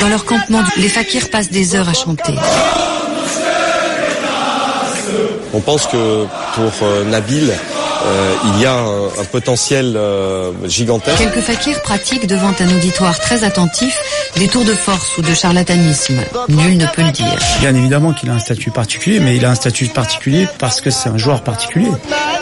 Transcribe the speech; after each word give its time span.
Dans 0.00 0.08
leur 0.08 0.24
campement, 0.24 0.62
les 0.76 0.88
fakirs 0.88 1.30
passent 1.30 1.50
des 1.50 1.74
heures 1.74 1.88
à 1.88 1.94
chanter. 1.94 2.34
On 5.54 5.60
pense 5.60 5.86
que 5.86 6.24
pour 6.54 6.72
euh, 6.82 7.04
Nabil, 7.04 7.50
euh, 7.50 8.34
il 8.44 8.60
y 8.62 8.66
a 8.66 8.74
un, 8.74 9.06
un 9.06 9.24
potentiel 9.30 9.94
euh, 9.96 10.52
gigantesque. 10.66 11.18
Quelques 11.18 11.40
fakirs 11.40 11.82
pratiquent 11.82 12.26
devant 12.26 12.52
un 12.60 12.76
auditoire 12.76 13.18
très 13.18 13.44
attentif 13.44 13.98
des 14.36 14.46
tours 14.46 14.64
de 14.64 14.74
force 14.74 15.16
ou 15.18 15.22
de 15.22 15.34
charlatanisme. 15.34 16.20
Nul 16.48 16.76
ne 16.76 16.86
peut 16.86 17.02
le 17.02 17.10
dire. 17.10 17.38
Bien 17.60 17.74
évidemment 17.74 18.12
qu'il 18.12 18.30
a 18.30 18.34
un 18.34 18.38
statut 18.38 18.70
particulier, 18.70 19.20
mais 19.20 19.36
il 19.36 19.44
a 19.44 19.50
un 19.50 19.54
statut 19.54 19.86
particulier 19.86 20.46
parce 20.58 20.80
que 20.80 20.90
c'est 20.90 21.08
un 21.08 21.18
joueur 21.18 21.42
particulier. 21.42 21.90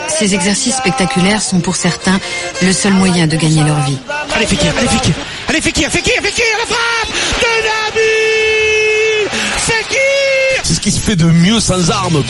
Ces 0.07 0.35
exercices 0.35 0.75
spectaculaires 0.77 1.41
sont 1.41 1.59
pour 1.59 1.75
certains 1.75 2.19
le 2.61 2.71
seul 2.71 2.93
moyen 2.93 3.27
de 3.27 3.35
gagner 3.35 3.63
leur 3.63 3.79
vie. 3.81 3.97
Allez 4.35 4.45
Fekir, 4.45 4.73
allez 4.77 4.87
Fekir, 4.87 5.13
allez 5.47 5.61
Fekir, 5.61 5.89
Fekir, 5.89 6.21
Fekir, 6.21 6.45
la 6.59 6.65
frappe 6.65 7.13
de 7.41 7.51
Nabil 7.67 9.29
Fekir 9.57 10.61
C'est 10.63 10.73
ce 10.75 10.79
qui 10.79 10.91
se 10.91 10.99
fait 10.99 11.15
de 11.15 11.25
mieux 11.25 11.59
sans 11.59 11.89
armes. 11.89 12.23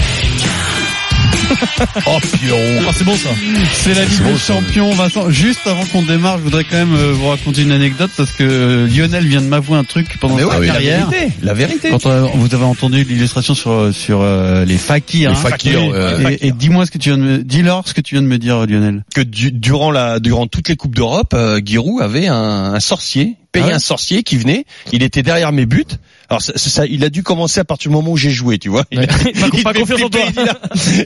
Oh 2.05 2.17
Pierrot. 2.39 2.85
Ah, 2.87 2.91
c'est 2.95 3.03
bon 3.03 3.15
ça. 3.15 3.29
C'est 3.73 3.93
la 3.93 4.05
Ligue 4.05 4.23
des. 4.23 4.37
Champions, 4.37 4.91
Vincent. 4.91 5.29
Juste 5.29 5.65
avant 5.65 5.85
qu'on 5.85 6.01
démarre, 6.03 6.37
je 6.37 6.43
voudrais 6.43 6.63
quand 6.63 6.77
même 6.77 6.93
euh, 6.95 7.11
vous 7.13 7.27
raconter 7.27 7.61
une 7.63 7.71
anecdote 7.71 8.11
parce 8.15 8.31
que 8.31 8.43
euh, 8.43 8.87
Lionel 8.87 9.25
vient 9.27 9.41
de 9.41 9.47
m'avouer 9.47 9.77
un 9.77 9.83
truc 9.83 10.17
pendant 10.19 10.37
sa 10.37 10.45
ouais, 10.47 10.55
oui, 10.59 10.67
la 10.67 10.73
carrière. 10.73 11.09
vérité, 11.09 11.33
la 11.41 11.53
vérité. 11.53 11.89
Quand 11.89 12.05
euh, 12.05 12.27
vous 12.35 12.53
avez 12.53 12.63
entendu 12.65 13.03
l'illustration 13.03 13.55
sur 13.55 13.93
sur 13.93 14.21
euh, 14.21 14.65
les 14.65 14.77
fakirs, 14.77 15.31
Les 15.31 15.35
hein. 15.37 15.39
fakirs, 15.39 15.87
ouais. 15.87 16.35
et, 16.41 16.47
et 16.47 16.51
dis-moi 16.51 16.85
ce 16.85 16.91
que 16.91 16.97
tu 16.97 17.09
viens 17.09 17.17
de 17.17 17.23
me, 17.23 17.37
dis-leur 17.43 17.87
ce 17.87 17.93
que 17.93 18.01
tu 18.01 18.15
viens 18.15 18.21
de 18.21 18.27
me 18.27 18.37
dire, 18.37 18.65
Lionel. 18.65 19.03
que 19.13 19.21
du- 19.21 19.51
durant 19.51 19.91
la 19.91 20.19
durant 20.19 20.47
toutes 20.47 20.69
les 20.69 20.75
coupes 20.75 20.95
d'Europe, 20.95 21.33
euh, 21.33 21.59
Giroud 21.63 22.01
avait 22.01 22.27
un, 22.27 22.73
un 22.73 22.79
sorcier, 22.79 23.35
payé 23.51 23.65
Ah 23.65 23.67
ouais 23.69 23.73
un 23.75 23.79
sorcier 23.79 24.23
qui 24.23 24.37
venait. 24.37 24.65
Il 24.93 25.03
était 25.03 25.23
derrière 25.23 25.51
mes 25.51 25.65
buts. 25.65 25.85
Alors 26.29 26.41
ça, 26.41 26.51
ça- 26.57 26.85
il 26.85 27.03
a 27.05 27.09
dû 27.09 27.23
commencer 27.23 27.59
à 27.59 27.63
partir 27.63 27.89
du 27.89 27.95
moment 27.95 28.11
où 28.11 28.17
j'ai 28.17 28.29
joué, 28.31 28.57
tu 28.57 28.67
vois. 28.69 28.83
Il, 28.91 29.07
il 29.53 29.63
pas 29.63 29.73
confiance 29.73 30.01
en 30.01 30.07
a- 30.07 30.53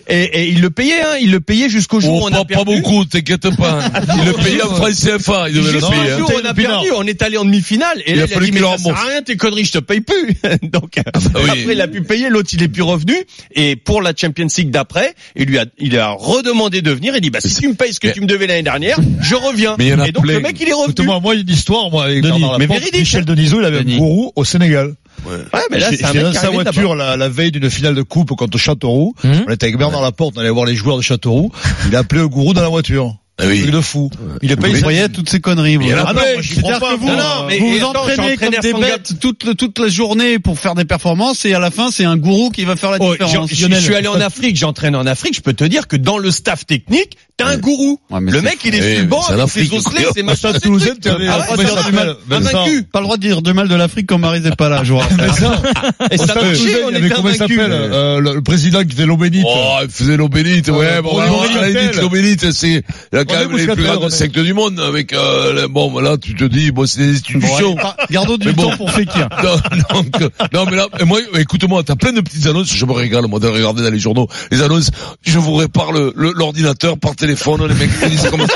et, 0.09 0.23
et 0.23 0.49
il 0.49 0.61
le 0.61 0.69
payait, 0.71 1.01
hein, 1.01 1.17
il 1.21 1.31
le 1.31 1.39
payait 1.39 1.69
jusqu'au 1.69 1.99
jour 1.99 2.15
Oh, 2.15 2.23
où 2.23 2.27
on 2.27 2.31
pas, 2.31 2.37
a 2.37 2.39
pas 2.39 2.45
perdu. 2.63 2.81
beaucoup, 2.81 3.05
t'inquiète 3.05 3.55
pas. 3.55 3.79
Il 4.19 4.25
le 4.25 4.33
payait 4.33 4.61
en 4.63 4.73
francs 4.73 4.91
CFA, 4.93 5.49
il 5.49 5.55
devait 5.55 5.73
le 5.73 5.79
payer. 5.79 6.11
hein. 6.13 6.17
jour 6.17 6.29
où 6.31 6.39
on 6.43 6.45
a 6.49 6.53
perdu, 6.53 6.87
on 6.95 7.03
est 7.05 7.21
allé 7.21 7.37
en 7.37 7.45
demi-finale 7.45 8.01
et 8.05 8.11
Il 8.11 8.17
là 8.17 8.23
a 8.23 8.25
il 8.25 8.31
a 8.31 8.33
fallu 8.33 8.45
dit 8.47 8.51
qu'il 8.51 8.61
mais 8.61 8.67
le 8.71 8.77
ça 8.77 8.83
sert 8.83 8.97
à 8.97 9.05
rien 9.09 9.21
tes 9.21 9.37
conneries, 9.37 9.65
je 9.65 9.71
te 9.73 9.77
paye 9.79 10.01
plus. 10.01 10.33
Donc 10.63 10.95
bah 11.05 11.11
oui. 11.35 11.41
après 11.49 11.73
il 11.73 11.81
a 11.81 11.87
pu 11.87 12.01
payer, 12.01 12.29
l'autre 12.29 12.49
il 12.53 12.63
est 12.63 12.67
plus 12.67 12.81
revenu 12.81 13.13
et 13.55 13.75
pour 13.75 14.01
la 14.01 14.13
Champions 14.15 14.47
League 14.57 14.71
d'après, 14.71 15.13
il 15.35 15.45
lui 15.45 15.57
a 15.59 15.65
il 15.79 15.97
a 15.97 16.09
redemandé 16.11 16.81
de 16.81 16.91
venir, 16.91 17.13
il 17.15 17.21
dit 17.21 17.29
bah 17.29 17.39
si 17.41 17.55
tu 17.61 17.67
me 17.67 17.73
payes 17.75 17.93
ce 17.93 17.99
que 17.99 18.07
mais- 18.07 18.13
tu 18.13 18.21
me 18.21 18.25
devais 18.27 18.47
l'année 18.47 18.63
dernière, 18.63 18.97
je 19.21 19.35
reviens. 19.35 19.75
Mais 19.77 19.85
il 19.85 19.89
y 19.91 19.93
en 19.93 19.99
a 19.99 20.07
et 20.07 20.11
donc 20.11 20.23
plein. 20.23 20.33
le 20.33 20.39
mec 20.41 20.57
il 20.59 20.67
est 20.67 20.73
revenu. 20.73 20.91
Écoute-moi, 20.93 21.19
moi, 21.19 21.35
une 21.35 21.49
histoire, 21.49 21.89
moi, 21.91 22.05
avec 22.05 22.21
Denis, 22.23 22.43
mais 22.59 22.67
Michel. 22.67 23.25
Denisot, 23.25 23.59
il 23.59 23.65
avait 23.65 23.79
un 23.79 23.97
gourou 23.97 24.31
au 24.35 24.43
Sénégal. 24.43 24.93
Ouais, 25.25 25.37
mais 25.69 25.79
là 25.79 25.89
c'est 25.91 26.03
un 26.03 26.33
sa 26.33 26.49
voiture 26.49 26.95
la, 26.95 27.15
la 27.15 27.29
veille 27.29 27.51
d'une 27.51 27.69
finale 27.69 27.95
de 27.95 28.01
coupe 28.01 28.29
contre 28.35 28.57
Châteauroux. 28.57 29.13
Hum. 29.23 29.43
On 29.47 29.51
était 29.51 29.67
avec 29.67 29.77
Bernard 29.77 30.01
Laporte, 30.01 30.35
on 30.37 30.39
allait 30.41 30.49
voir 30.49 30.65
les 30.65 30.75
joueurs 30.75 30.97
de 30.97 31.01
Châteauroux. 31.01 31.51
Il 31.87 31.95
a 31.95 31.99
appelé 31.99 32.21
le 32.21 32.27
gourou 32.27 32.53
dans 32.53 32.61
la 32.61 32.69
voiture. 32.69 33.15
Ah 33.41 33.45
oui. 33.47 33.61
Truc 33.61 33.71
de 33.71 33.81
fou. 33.81 34.09
Il 34.41 34.51
a 34.51 34.55
Vous 34.55 34.61
payé 34.61 34.75
voyez 34.75 35.09
toutes 35.09 35.29
ces 35.29 35.39
conneries. 35.39 35.77
vous. 35.77 35.89
Ah 35.91 36.13
non, 36.13 36.21
moi, 36.21 36.23
crois 36.61 36.73
que 36.75 36.79
pas. 36.79 36.95
vous, 36.95 37.07
Non, 37.07 37.15
non, 37.15 37.45
mais- 37.47 37.59
vous 37.59 37.69
vous 37.69 37.77
attends, 37.77 38.01
entraînez 38.01 38.37
comme 38.37 38.49
des 38.61 38.73
bêtes 38.73 39.19
toute, 39.19 39.57
toute 39.57 39.79
la 39.79 39.87
journée 39.87 40.39
pour 40.39 40.59
faire 40.59 40.75
des 40.75 40.85
performances 40.85 41.45
et 41.45 41.53
à 41.53 41.59
la 41.59 41.71
fin 41.71 41.89
c'est 41.91 42.05
un 42.05 42.17
gourou 42.17 42.51
qui 42.51 42.65
va 42.65 42.75
faire 42.75 42.91
la 42.91 42.97
Oh, 42.99 43.11
différence. 43.11 43.49
je, 43.51 43.67
suis 43.75 43.95
allé 43.95 44.07
en 44.07 44.21
Afrique, 44.21 44.55
j'entraîne 44.55 44.95
en 44.95 45.05
Afrique, 45.05 45.35
je 45.35 45.41
peux 45.41 45.53
te 45.53 45.63
dire 45.63 45.87
que 45.87 45.95
dans 45.95 46.17
le 46.17 46.31
staff 46.31 46.65
technique, 46.65 47.17
t'as 47.37 47.47
un 47.47 47.57
gourou. 47.57 47.99
Ouais, 48.09 48.19
le 48.21 48.41
mec, 48.41 48.59
il 48.65 48.75
est 48.75 48.93
sur 48.93 49.01
le 49.01 49.07
banc 49.07 49.23
avec 49.27 49.49
ses 49.49 49.73
osselets, 49.73 50.07
ses 50.13 50.23
machins, 50.23 50.53
trucs. 50.53 50.91
Pas 52.91 52.99
le 52.99 53.03
droit 53.03 53.17
de 53.17 53.21
dire 53.21 53.41
de 53.41 53.51
mal 53.51 53.67
de 53.67 53.75
l'Afrique 53.75 54.07
quand 54.07 54.17
Maryse 54.17 54.43
n'est 54.43 54.55
pas 54.55 54.69
là, 54.69 54.83
je 54.83 54.93
vous 54.93 54.99
rappelle. 54.99 55.19
Et 56.11 56.17
ça 56.17 56.35
on 56.37 56.89
était 56.89 57.13
invaincus. 57.13 57.37
s'appelle 57.37 57.71
euh, 57.71 58.19
le, 58.19 58.41
président 58.41 58.83
qui 58.83 58.91
faisait 58.91 59.05
l'eau 59.05 59.17
bénite. 59.17 59.45
Oh, 59.47 59.77
il 59.83 59.89
faisait 59.89 60.17
l'eau 60.17 60.29
bénite, 60.29 60.69
ouais, 60.69 61.01
l'eau 61.01 62.09
bénite, 62.09 62.51
c'est, 62.51 62.83
quand 63.31 63.39
même 63.39 63.57
les 63.57 63.67
plus 63.67 63.83
grandes 63.83 64.09
sectes 64.11 64.37
du 64.39 64.53
monde, 64.53 64.79
avec, 64.79 65.13
euh, 65.13 65.67
bon, 65.69 65.97
là, 65.99 66.17
tu 66.17 66.35
te 66.35 66.43
dis, 66.43 66.71
bon, 66.71 66.85
c'est 66.85 66.99
des 66.99 67.11
institutions. 67.13 67.39
Bon, 67.49 67.55
allez, 67.57 67.75
par- 67.75 67.95
Gardons 68.09 68.37
du 68.37 68.47
Mais 68.47 68.53
bon. 68.53 68.69
temps 68.69 68.77
pour 68.77 68.91
Fekir. 68.91 69.27
Non, 69.43 70.03
non, 70.53 70.65
mais 70.69 70.77
là, 70.77 70.87
moi, 71.05 71.19
écoute-moi, 71.37 71.83
t'as 71.83 71.95
plein 71.95 72.11
de 72.13 72.21
petites 72.21 72.45
annonces, 72.47 72.73
je 72.73 72.85
me 72.85 72.91
régale, 72.93 73.25
moi, 73.27 73.39
de 73.39 73.47
regarder 73.47 73.81
dans 73.83 73.89
les 73.89 73.99
journaux, 73.99 74.27
les 74.51 74.61
annonces, 74.61 74.91
je 75.25 75.39
vous 75.39 75.55
répare 75.55 75.91
l'ordinateur 76.15 76.97
par 76.97 77.15
téléphone, 77.15 77.65
les 77.67 77.73
mecs 77.75 78.01
me 78.01 78.09
disent 78.09 78.27
comment 78.29 78.47
ça. 78.47 78.53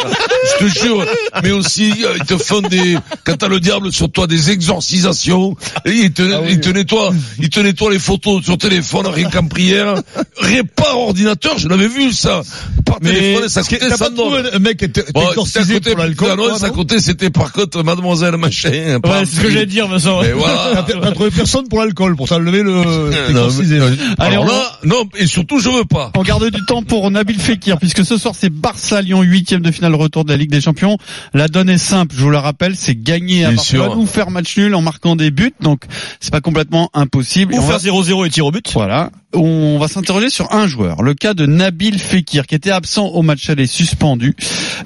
Je 0.59 0.65
te 0.65 0.79
jure, 0.79 1.05
mais 1.43 1.51
aussi, 1.51 1.91
euh, 2.03 2.13
ils 2.17 2.25
te 2.25 2.37
font 2.37 2.61
des, 2.61 2.97
quand 3.23 3.35
t'as 3.37 3.47
le 3.47 3.59
diable 3.59 3.91
sur 3.91 4.09
toi, 4.11 4.27
des 4.27 4.51
exorcisations, 4.51 5.55
et 5.85 5.91
ils 5.91 6.11
te, 6.11 6.21
Ah 6.33 6.41
oui. 6.43 6.49
ils 6.53 6.59
te 6.59 6.69
nettoient, 6.69 7.11
ils 7.39 7.49
te 7.49 7.59
nettoient 7.59 7.91
les 7.91 7.99
photos 7.99 8.43
sur 8.43 8.57
téléphone, 8.57 9.07
rien 9.07 9.29
qu'en 9.29 9.47
prière, 9.47 9.95
répare 10.37 10.97
ordinateur, 10.99 11.57
je 11.57 11.67
l'avais 11.67 11.87
vu, 11.87 12.11
ça, 12.13 12.41
par 12.85 12.97
Mais 13.01 13.11
téléphone, 13.13 13.49
ça 13.49 13.61
coûtait 13.63 13.79
t'as 13.79 13.97
pas 13.97 14.05
100 14.07 14.09
dollars. 14.11 14.31
trouvé 14.43 14.55
un 14.55 14.59
mec 14.59 14.83
était 14.83 15.03
Bon, 15.13 15.29
exorcisé 15.29 15.79
pour 15.79 15.97
l'alcool 15.97 16.37
non 16.37 16.69
côté, 16.73 16.99
c'était 16.99 17.29
par 17.29 17.51
contre 17.51 17.83
mademoiselle 17.83 18.37
machin. 18.37 18.69
Ouais, 18.69 18.99
c'est 19.25 19.35
ce 19.37 19.41
que 19.41 19.49
j'allais 19.49 19.65
dire, 19.65 19.87
Vincent. 19.87 20.21
Mais 20.21 20.31
voilà. 20.31 20.83
T'as 20.87 21.11
trouvé 21.11 21.31
personne 21.31 21.67
pour 21.67 21.79
l'alcool, 21.79 22.15
pour 22.15 22.27
s'enlever 22.27 22.63
le 22.63 22.71
Non, 22.73 23.09
exorcisé. 23.29 23.79
mais- 23.79 23.85
Allez, 24.17 24.35
Alors 24.35 24.43
on- 24.45 24.47
là, 24.47 24.79
non, 24.83 25.03
et 25.17 25.27
surtout, 25.27 25.59
je 25.59 25.69
veux 25.69 25.85
pas. 25.85 26.11
On 26.15 26.23
garde 26.23 26.49
du 26.49 26.65
temps 26.65 26.83
pour 26.83 27.09
Nabil 27.11 27.39
Fekir, 27.39 27.77
puisque 27.77 28.03
ce 28.05 28.17
soir 28.17 28.33
c'est 28.37 28.49
Barça-Lyon, 28.49 29.21
huitième 29.21 29.61
de 29.61 29.71
finale 29.71 29.95
retour 29.95 30.25
de 30.25 30.31
la 30.31 30.37
Ligue 30.37 30.44
des 30.49 30.61
Champions. 30.61 30.97
La 31.33 31.47
donne 31.47 31.69
est 31.69 31.77
simple, 31.77 32.15
je 32.17 32.23
vous 32.23 32.29
la 32.31 32.41
rappelle, 32.41 32.75
c'est 32.75 32.95
gagner 32.95 33.43
à 33.45 33.49
Bien 33.49 33.55
Barcelone 33.57 33.91
sûr. 33.91 33.99
ou 33.99 34.05
faire 34.05 34.31
match 34.31 34.57
nul 34.57 34.73
en 34.75 34.81
marquant 34.81 35.15
des 35.15 35.31
buts, 35.31 35.53
donc 35.61 35.83
c'est 36.19 36.31
pas 36.31 36.41
complètement 36.41 36.89
impossible. 36.93 37.53
Et 37.53 37.57
Ou 37.57 37.61
on 37.61 37.67
faire 37.67 37.79
0-0 37.79 38.25
et 38.25 38.29
tir 38.29 38.45
au 38.45 38.51
but. 38.51 38.69
Voilà. 38.73 39.11
On 39.35 39.77
va 39.79 39.87
s'interroger 39.87 40.29
sur 40.29 40.51
un 40.53 40.67
joueur, 40.67 41.03
le 41.03 41.13
cas 41.13 41.33
de 41.33 41.45
Nabil 41.45 41.99
Fekir, 41.99 42.47
qui 42.47 42.55
était 42.55 42.71
absent 42.71 43.05
au 43.07 43.21
match 43.21 43.49
aller 43.49 43.67
suspendu, 43.67 44.35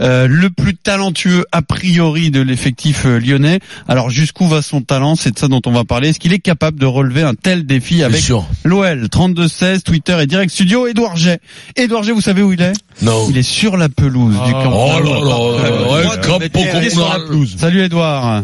euh, 0.01 0.27
le 0.27 0.49
plus 0.49 0.75
talentueux 0.75 1.45
a 1.51 1.61
priori 1.61 2.31
de 2.31 2.41
l'effectif 2.41 3.05
euh, 3.05 3.19
lyonnais. 3.19 3.59
Alors 3.87 4.09
jusqu'où 4.09 4.47
va 4.47 4.61
son 4.61 4.81
talent? 4.81 5.15
C'est 5.15 5.31
de 5.31 5.39
ça 5.39 5.47
dont 5.47 5.61
on 5.65 5.71
va 5.71 5.83
parler. 5.83 6.09
Est-ce 6.09 6.19
qu'il 6.19 6.33
est 6.33 6.39
capable 6.39 6.79
de 6.79 6.85
relever 6.85 7.21
un 7.21 7.35
tel 7.35 7.65
défi 7.65 7.95
Bien 7.97 8.07
avec 8.07 8.21
sûr. 8.21 8.45
l'OL 8.63 9.05
32-16, 9.05 9.81
Twitter 9.83 10.17
et 10.21 10.25
Direct 10.25 10.51
Studio 10.51 10.87
Édouard 10.87 11.15
J. 11.15 11.29
Édouard 11.75 12.03
J, 12.03 12.11
vous 12.11 12.21
savez 12.21 12.41
où 12.41 12.51
il 12.51 12.61
est? 12.61 12.73
Non. 13.01 13.27
Il 13.29 13.37
est 13.37 13.43
sur 13.43 13.77
la 13.77 13.89
pelouse 13.89 14.35
du 14.45 14.51
camp. 14.51 14.73
Oh 14.73 14.99
là 15.03 15.09
là, 15.09 16.17
communal. 16.17 17.47
Salut 17.57 17.83
Édouard. 17.83 18.43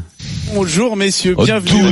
Bonjour 0.53 0.95
messieurs, 0.95 1.35
Oh, 1.37 1.43
bienvenue. 1.43 1.91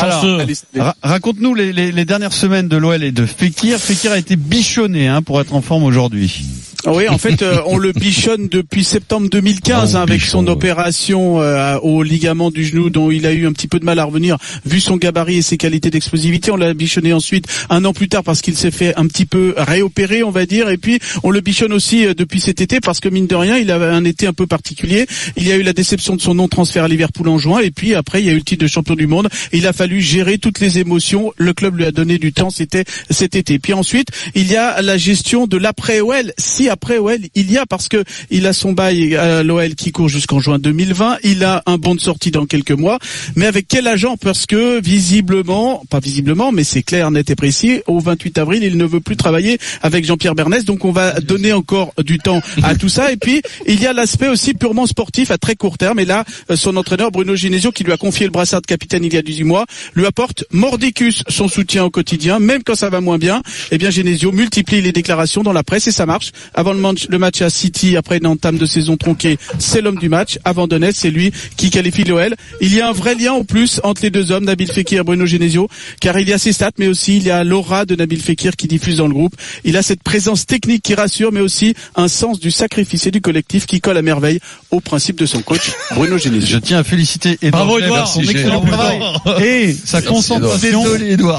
Alors, 0.00 0.20
Allez, 0.40 0.54
ra- 0.76 0.96
raconte-nous 1.02 1.54
les, 1.54 1.72
les- 1.72 1.92
les 1.92 2.04
dernières 2.04 2.32
semaines 2.32 2.68
de 2.68 2.76
l'OL 2.76 3.02
et 3.02 3.12
de 3.12 3.26
Fekir. 3.26 3.78
Fekir 3.78 4.12
a 4.12 4.18
été 4.18 4.36
bichonné 4.36 5.08
hein, 5.08 5.22
pour 5.22 5.40
être 5.40 5.54
en 5.54 5.60
forme 5.62 5.82
aujourd'hui. 5.84 6.44
Oui, 6.86 7.08
en 7.08 7.16
fait, 7.16 7.40
euh, 7.40 7.60
on 7.66 7.78
le 7.78 7.92
bichonne 7.92 8.48
depuis 8.48 8.84
septembre 8.84 9.30
2015 9.30 9.96
Ah, 9.96 9.98
hein, 9.98 10.02
avec 10.02 10.20
son 10.20 10.46
opération 10.46 11.40
euh, 11.40 11.78
au 11.78 12.02
ligament 12.02 12.50
du 12.50 12.62
genou 12.62 12.90
dont 12.90 13.10
il 13.10 13.24
a 13.24 13.32
eu 13.32 13.46
un 13.46 13.52
petit 13.52 13.68
peu 13.68 13.80
de 13.80 13.86
mal 13.86 13.98
à 13.98 14.04
revenir 14.04 14.36
vu 14.66 14.80
son 14.80 14.98
gabarit 14.98 15.38
et 15.38 15.42
ses 15.42 15.56
qualités 15.56 15.88
d'explosivité. 15.88 16.50
On 16.50 16.56
l'a 16.56 16.74
bichonné 16.74 17.14
ensuite 17.14 17.46
un 17.70 17.86
an 17.86 17.94
plus 17.94 18.08
tard 18.10 18.22
parce 18.22 18.42
qu'il 18.42 18.54
s'est 18.54 18.70
fait 18.70 18.94
un 18.96 19.06
petit 19.06 19.24
peu 19.24 19.54
réopérer, 19.56 20.22
on 20.22 20.30
va 20.30 20.44
dire. 20.44 20.68
Et 20.68 20.76
puis, 20.76 20.98
on 21.22 21.30
le 21.30 21.40
bichonne 21.40 21.72
aussi 21.72 22.06
euh, 22.06 22.12
depuis 22.12 22.38
cet 22.38 22.60
été 22.60 22.80
parce 22.80 23.00
que 23.00 23.08
mine 23.08 23.26
de 23.26 23.34
rien, 23.34 23.56
il 23.56 23.70
avait 23.70 23.86
un 23.86 24.04
été 24.04 24.26
un 24.26 24.34
peu 24.34 24.46
particulier. 24.46 25.06
Il 25.38 25.48
y 25.48 25.52
a 25.52 25.56
eu 25.56 25.62
la 25.62 25.72
déception 25.72 26.16
de 26.16 26.20
son 26.20 26.34
non-transfert 26.34 26.84
à 26.84 26.88
Liverpool 26.88 27.28
en 27.28 27.38
juin 27.38 27.60
et 27.60 27.70
puis 27.70 27.94
après, 27.94 28.20
il 28.20 28.26
y 28.26 28.28
a 28.28 28.32
eu 28.32 28.36
le 28.36 28.42
titre 28.42 28.62
de 28.62 28.68
champion 28.68 28.94
du 28.94 29.06
monde. 29.06 29.30
Il 29.54 29.66
a 29.66 29.72
fallu 29.72 30.02
gérer 30.02 30.36
toutes 30.36 30.60
les 30.60 30.78
émotions. 30.78 31.32
Le 31.38 31.54
club 31.54 31.78
lui 31.78 31.86
a 31.86 31.92
donné 31.92 32.18
du 32.18 32.34
temps, 32.34 32.50
c'était 32.50 32.84
cet 33.08 33.36
été. 33.36 33.58
Puis 33.58 33.72
ensuite, 33.72 34.08
il 34.34 34.52
y 34.52 34.56
a 34.56 34.82
la 34.82 34.98
gestion 34.98 35.46
de 35.46 35.56
l'après-OL. 35.56 36.34
Si 36.36 36.68
après 36.74 36.98
OL, 36.98 37.18
il 37.36 37.52
y 37.52 37.56
a 37.56 37.66
parce 37.66 37.88
que 37.88 38.02
il 38.30 38.46
a 38.46 38.52
son 38.52 38.72
bail 38.72 39.14
à 39.14 39.44
l'OL 39.44 39.76
qui 39.76 39.92
court 39.92 40.08
jusqu'en 40.08 40.40
juin 40.40 40.58
2020. 40.58 41.18
Il 41.22 41.44
a 41.44 41.62
un 41.66 41.78
bon 41.78 41.94
de 41.94 42.00
sortie 42.00 42.32
dans 42.32 42.46
quelques 42.46 42.72
mois. 42.72 42.98
Mais 43.36 43.46
avec 43.46 43.68
quel 43.68 43.86
agent? 43.86 44.16
Parce 44.16 44.44
que 44.46 44.80
visiblement, 44.80 45.84
pas 45.88 46.00
visiblement, 46.00 46.50
mais 46.50 46.64
c'est 46.64 46.82
clair, 46.82 47.12
net 47.12 47.30
et 47.30 47.36
précis, 47.36 47.82
au 47.86 48.00
28 48.00 48.38
avril, 48.38 48.64
il 48.64 48.76
ne 48.76 48.84
veut 48.84 48.98
plus 48.98 49.16
travailler 49.16 49.58
avec 49.82 50.04
Jean-Pierre 50.04 50.34
Bernès. 50.34 50.64
Donc 50.64 50.84
on 50.84 50.90
va 50.90 51.20
donner 51.20 51.52
encore 51.52 51.92
du 52.04 52.18
temps 52.18 52.40
à 52.64 52.74
tout 52.74 52.88
ça. 52.88 53.12
Et 53.12 53.16
puis, 53.16 53.40
il 53.68 53.80
y 53.80 53.86
a 53.86 53.92
l'aspect 53.92 54.28
aussi 54.28 54.54
purement 54.54 54.86
sportif 54.86 55.30
à 55.30 55.38
très 55.38 55.54
court 55.54 55.78
terme. 55.78 56.00
Et 56.00 56.04
là, 56.04 56.24
son 56.56 56.76
entraîneur 56.76 57.12
Bruno 57.12 57.36
Genesio, 57.36 57.70
qui 57.70 57.84
lui 57.84 57.92
a 57.92 57.96
confié 57.96 58.26
le 58.26 58.32
brassard 58.32 58.62
de 58.62 58.66
capitaine 58.66 59.04
il 59.04 59.14
y 59.14 59.16
a 59.16 59.22
18 59.22 59.44
mois, 59.44 59.64
lui 59.94 60.06
apporte 60.06 60.44
mordicus 60.50 61.22
son 61.28 61.46
soutien 61.46 61.84
au 61.84 61.90
quotidien, 61.90 62.40
même 62.40 62.64
quand 62.64 62.74
ça 62.74 62.90
va 62.90 63.00
moins 63.00 63.18
bien. 63.18 63.42
Eh 63.70 63.78
bien, 63.78 63.90
Genesio 63.90 64.32
multiplie 64.32 64.80
les 64.80 64.92
déclarations 64.92 65.44
dans 65.44 65.52
la 65.52 65.62
presse 65.62 65.86
et 65.86 65.92
ça 65.92 66.04
marche. 66.04 66.32
Le 66.72 66.80
match, 66.80 67.06
le 67.08 67.18
match 67.18 67.42
à 67.42 67.50
City, 67.50 67.96
après 67.96 68.18
une 68.18 68.26
entame 68.26 68.56
de 68.58 68.66
saison 68.66 68.96
tronquée, 68.96 69.38
c'est 69.58 69.80
l'homme 69.80 69.98
du 69.98 70.08
match. 70.08 70.38
Avant 70.44 70.66
Donetsk, 70.66 70.98
c'est 71.00 71.10
lui 71.10 71.32
qui 71.56 71.70
qualifie 71.70 72.04
l'OL. 72.04 72.34
Il 72.60 72.74
y 72.74 72.80
a 72.80 72.88
un 72.88 72.92
vrai 72.92 73.14
lien 73.14 73.32
en 73.32 73.44
plus 73.44 73.80
entre 73.84 74.02
les 74.02 74.10
deux 74.10 74.32
hommes, 74.32 74.44
Nabil 74.44 74.70
Fekir 74.70 75.00
et 75.00 75.04
Bruno 75.04 75.26
Genesio, 75.26 75.68
car 76.00 76.18
il 76.18 76.28
y 76.28 76.32
a 76.32 76.38
ses 76.38 76.52
stats, 76.52 76.70
mais 76.78 76.88
aussi 76.88 77.16
il 77.16 77.24
y 77.24 77.30
a 77.30 77.44
l'aura 77.44 77.84
de 77.84 77.94
Nabil 77.96 78.20
Fekir 78.20 78.56
qui 78.56 78.66
diffuse 78.68 78.96
dans 78.98 79.06
le 79.08 79.14
groupe. 79.14 79.34
Il 79.64 79.76
a 79.76 79.82
cette 79.82 80.02
présence 80.02 80.46
technique 80.46 80.82
qui 80.82 80.94
rassure, 80.94 81.32
mais 81.32 81.40
aussi 81.40 81.74
un 81.96 82.08
sens 82.08 82.40
du 82.40 82.50
sacrifice 82.50 83.06
et 83.06 83.10
du 83.10 83.20
collectif 83.20 83.66
qui 83.66 83.80
colle 83.80 83.96
à 83.96 84.02
merveille 84.02 84.38
au 84.70 84.80
principe 84.80 85.18
de 85.18 85.26
son 85.26 85.42
coach, 85.42 85.70
Bruno 85.94 86.18
Genesio. 86.18 86.48
Je 86.48 86.58
tiens 86.58 86.78
à 86.78 86.84
féliciter 86.84 87.38
Edouard 87.42 87.66
Bravo, 87.66 87.78
Edouard. 87.80 88.08
son 88.08 88.20
excellent 88.22 88.60
travail 88.60 89.00
et 89.42 89.72
sa 89.84 90.00
concentration. 90.02 90.84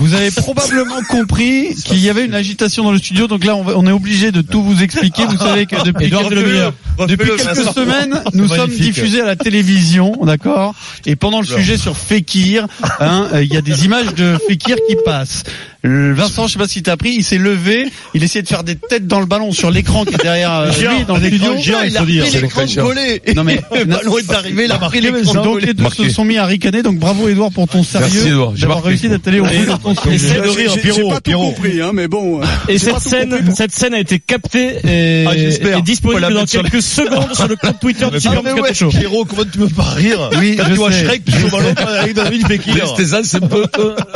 Vous 0.02 0.14
avez 0.14 0.32
probablement 0.32 1.02
compris 1.10 1.74
qu'il 1.86 2.00
y 2.00 2.10
avait 2.10 2.26
une 2.26 2.34
agitation 2.36 2.84
dans 2.84 2.92
le 2.92 2.98
studio, 2.98 3.28
donc 3.28 3.44
là 3.46 3.56
on, 3.56 3.64
va- 3.64 3.74
on 3.78 3.86
est 3.88 3.92
obligé 3.92 4.32
de 4.32 4.42
tout 4.42 4.62
vous 4.64 4.82
expliquer. 4.84 5.15
Vous 5.24 5.38
savez 5.38 5.66
que 5.66 5.84
depuis 5.84 6.06
Edouard, 6.06 6.30
quelques, 6.30 6.46
meilleur. 6.46 6.74
depuis 7.08 7.30
quelques 7.38 7.74
semaines, 7.74 8.22
nous 8.34 8.48
sommes 8.48 8.70
diffusés 8.70 9.22
à 9.22 9.26
la 9.26 9.36
télévision, 9.36 10.14
d'accord? 10.24 10.76
Et 11.06 11.16
pendant 11.16 11.40
le 11.40 11.46
sujet 11.46 11.78
sur 11.78 11.98
Fekir, 11.98 12.68
hein, 13.00 13.28
euh, 13.34 13.44
il 13.44 13.54
y 13.54 13.58
a 13.58 13.62
des 13.62 13.86
images 13.86 14.14
de 14.16 14.38
Fekir 14.48 14.78
qui 14.88 14.96
passent. 15.04 15.44
Vincent, 15.86 16.48
je 16.48 16.54
sais 16.54 16.60
pas 16.60 16.68
si 16.68 16.82
t'as 16.84 16.94
appris, 16.94 17.12
il 17.12 17.24
s'est 17.24 17.38
levé, 17.38 17.88
il 18.14 18.24
essayait 18.24 18.42
de 18.44 18.48
faire 18.48 18.64
des 18.64 18.76
têtes 18.76 19.08
dans 19.08 19.20
le 19.20 19.26
ballon 19.26 19.52
sur 19.52 19.70
l'écran 19.72 20.06
qui 20.06 20.14
est 20.16 20.24
derrière 20.24 20.52
euh, 20.54 20.72
lui 20.72 21.06
dans 21.06 21.18
le 21.18 21.28
studio. 21.28 21.54
il 21.86 21.98
a 21.98 22.02
pris 22.02 22.22
C'est 22.30 22.42
l'écran 22.42 22.62
collé. 22.78 23.22
Non 23.36 23.44
mais 23.44 23.60
Le 23.76 23.86
ballon 23.86 24.18
est 24.18 24.32
arrivé, 24.34 24.66
il 24.66 24.72
a 24.72 24.78
pris 24.78 25.02
l'écran 25.02 25.34
donc 25.44 25.62
les 25.62 25.74
deux 25.74 25.90
se 25.90 26.10
sont 26.10 26.26
mis 26.26 26.38
à 26.38 26.46
ricaner. 26.46 26.82
Donc 26.84 26.98
bravo 26.98 27.28
Edouard 27.28 27.52
pour 27.52 27.68
ton 27.68 27.84
sérieux 27.84 28.08
Merci, 28.14 28.28
Edouard. 28.30 28.52
J'ai 28.56 28.62
d'avoir 28.62 28.78
marqué. 28.78 28.90
réussi 28.90 29.10
d'être 29.10 29.28
allé 29.28 29.40
au 29.40 29.46
bout 29.46 29.52
de 29.52 29.66
ton 29.82 29.96
c'est 30.18 30.36
de 30.36 30.42
rire, 30.42 30.54
J'ai- 30.56 30.70
J'ai 30.70 30.80
Pierrot, 30.82 31.10
pas 31.10 31.16
tout 31.16 31.22
Pierrot. 31.22 31.52
compris, 31.52 31.82
hein, 31.82 31.92
mais 31.94 32.08
bon. 32.08 32.42
euh, 32.42 32.46
Et 32.68 32.78
cette 32.78 33.00
scène, 33.00 33.54
cette 33.56 33.72
scène 33.72 33.94
a 33.94 34.00
été 34.00 34.20
captée 34.20 34.76
et, 34.88 35.26
Ah, 35.28 35.82
disponible 35.82 36.34
dans 36.34 36.46
quelques 36.46 36.82
secondes 36.82 37.34
sur 37.36 37.48
le 37.48 37.56
compte 37.56 37.80
Twitter 37.80 38.06
de 38.06 38.20
Ah, 38.26 38.30
Moscato 38.42 38.62
ouais, 38.62 38.74
Show. 38.74 38.90
Pierrot, 38.90 39.26
comment 39.26 39.44
tu 39.44 39.58
peux 39.60 39.68
pas 39.68 39.84
rire 39.84 40.30
Oui, 40.40 40.58
je 40.58 40.64
tu 40.66 40.72
vois. 40.74 40.92
Shrek 40.92 41.26
qui 41.26 41.32
joue 41.34 41.48
au 41.48 41.52
ballon 41.52 41.74
avec 42.00 42.14
David 42.16 42.48
Fekir. 42.48 42.88
Stézan, 42.88 43.22
c'est 43.24 43.44
un 43.44 43.48
peu... 43.48 43.66